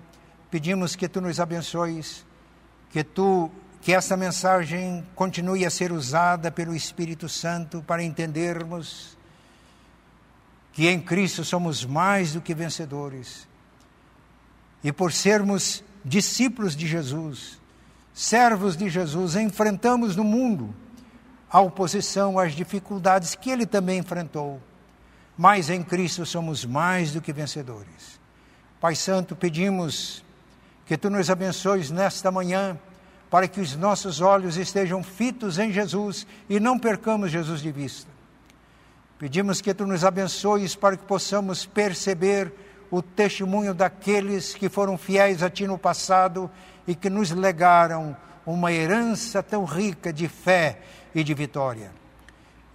pedimos 0.50 0.94
que 0.94 1.08
tu 1.08 1.20
nos 1.20 1.40
abençoes 1.40 2.24
que 2.90 3.04
tu 3.04 3.50
que 3.82 3.92
essa 3.92 4.16
mensagem 4.16 5.06
continue 5.14 5.64
a 5.64 5.70
ser 5.70 5.92
usada 5.92 6.50
pelo 6.50 6.74
Espírito 6.74 7.28
Santo 7.28 7.84
para 7.86 8.02
entendermos 8.02 9.16
que 10.72 10.88
em 10.88 11.00
Cristo 11.00 11.44
somos 11.44 11.84
mais 11.84 12.32
do 12.32 12.40
que 12.40 12.52
vencedores. 12.52 13.46
E 14.82 14.90
por 14.90 15.12
sermos 15.12 15.84
discípulos 16.04 16.74
de 16.74 16.86
Jesus, 16.86 17.60
servos 18.12 18.76
de 18.76 18.88
Jesus, 18.88 19.36
enfrentamos 19.36 20.16
no 20.16 20.24
mundo 20.24 20.74
a 21.50 21.60
oposição, 21.60 22.38
as 22.38 22.52
dificuldades 22.52 23.34
que 23.34 23.50
ele 23.50 23.66
também 23.66 23.98
enfrentou. 23.98 24.60
Mas 25.36 25.70
em 25.70 25.82
Cristo 25.82 26.24
somos 26.24 26.64
mais 26.64 27.12
do 27.12 27.20
que 27.20 27.32
vencedores. 27.32 28.20
Pai 28.80 28.94
Santo, 28.94 29.36
pedimos 29.36 30.24
que 30.86 30.96
tu 30.96 31.10
nos 31.10 31.30
abençoes 31.30 31.90
nesta 31.90 32.30
manhã, 32.30 32.78
para 33.28 33.48
que 33.48 33.60
os 33.60 33.74
nossos 33.74 34.20
olhos 34.20 34.56
estejam 34.56 35.02
fitos 35.02 35.58
em 35.58 35.72
Jesus 35.72 36.26
e 36.48 36.60
não 36.60 36.78
percamos 36.78 37.30
Jesus 37.30 37.60
de 37.60 37.72
vista. 37.72 38.08
Pedimos 39.18 39.60
que 39.60 39.74
tu 39.74 39.86
nos 39.86 40.04
abençoes 40.04 40.76
para 40.76 40.96
que 40.96 41.04
possamos 41.04 41.66
perceber 41.66 42.52
o 42.90 43.02
testemunho 43.02 43.74
daqueles 43.74 44.54
que 44.54 44.68
foram 44.68 44.96
fiéis 44.96 45.42
a 45.42 45.50
ti 45.50 45.66
no 45.66 45.76
passado 45.76 46.50
e 46.86 46.94
que 46.94 47.10
nos 47.10 47.30
legaram 47.30 48.16
uma 48.44 48.72
herança 48.72 49.42
tão 49.42 49.64
rica 49.64 50.12
de 50.12 50.28
fé 50.28 50.80
e 51.16 51.24
de 51.24 51.32
vitória. 51.32 51.90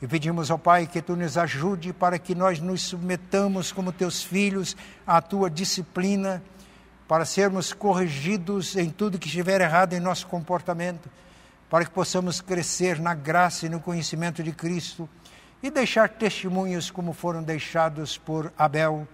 E 0.02 0.08
pedimos 0.08 0.50
ao 0.50 0.58
Pai 0.58 0.88
que 0.88 1.00
tu 1.00 1.16
nos 1.16 1.38
ajude 1.38 1.94
para 1.94 2.18
que 2.18 2.34
nós 2.34 2.60
nos 2.60 2.82
submetamos 2.82 3.72
como 3.72 3.92
teus 3.92 4.24
filhos 4.24 4.76
à 5.06 5.22
tua 5.22 5.48
disciplina 5.48 6.42
para 7.08 7.24
sermos 7.24 7.72
corrigidos 7.72 8.76
em 8.76 8.90
tudo 8.90 9.20
que 9.20 9.28
estiver 9.28 9.62
errado 9.62 9.94
em 9.94 10.00
nosso 10.00 10.26
comportamento, 10.26 11.08
para 11.70 11.86
que 11.86 11.92
possamos 11.92 12.42
crescer 12.42 13.00
na 13.00 13.14
graça 13.14 13.68
e 13.68 13.70
no 13.70 13.80
conhecimento 13.80 14.42
de 14.42 14.52
Cristo 14.52 15.08
e 15.62 15.70
deixar 15.70 16.10
testemunhos 16.10 16.90
como 16.90 17.14
foram 17.14 17.44
deixados 17.44 18.18
por 18.18 18.52
Abel, 18.58 19.08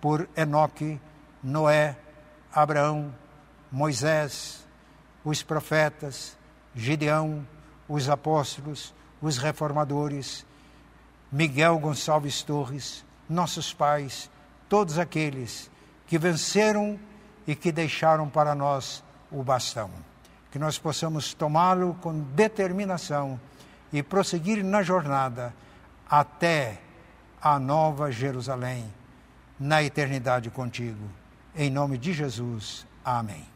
por 0.00 0.28
Enoque, 0.36 1.00
Noé, 1.42 1.96
Abraão, 2.54 3.12
Moisés, 3.72 4.64
os 5.24 5.42
profetas, 5.42 6.38
Gideão, 6.72 7.44
os 7.90 8.08
apóstolos, 8.08 8.94
os 9.20 9.36
reformadores, 9.36 10.46
Miguel 11.30 11.76
Gonçalves 11.80 12.42
Torres, 12.42 13.04
nossos 13.28 13.74
pais, 13.74 14.30
todos 14.68 14.96
aqueles 14.96 15.68
que 16.06 16.16
venceram 16.16 16.98
e 17.46 17.56
que 17.56 17.72
deixaram 17.72 18.28
para 18.28 18.54
nós 18.54 19.02
o 19.30 19.42
bastão. 19.42 19.90
Que 20.52 20.58
nós 20.58 20.78
possamos 20.78 21.34
tomá-lo 21.34 21.94
com 22.00 22.20
determinação 22.20 23.40
e 23.92 24.04
prosseguir 24.04 24.64
na 24.64 24.84
jornada 24.84 25.52
até 26.08 26.80
a 27.42 27.58
nova 27.58 28.12
Jerusalém, 28.12 28.84
na 29.58 29.82
eternidade 29.82 30.48
contigo. 30.48 31.10
Em 31.56 31.70
nome 31.70 31.98
de 31.98 32.12
Jesus. 32.12 32.86
Amém. 33.04 33.49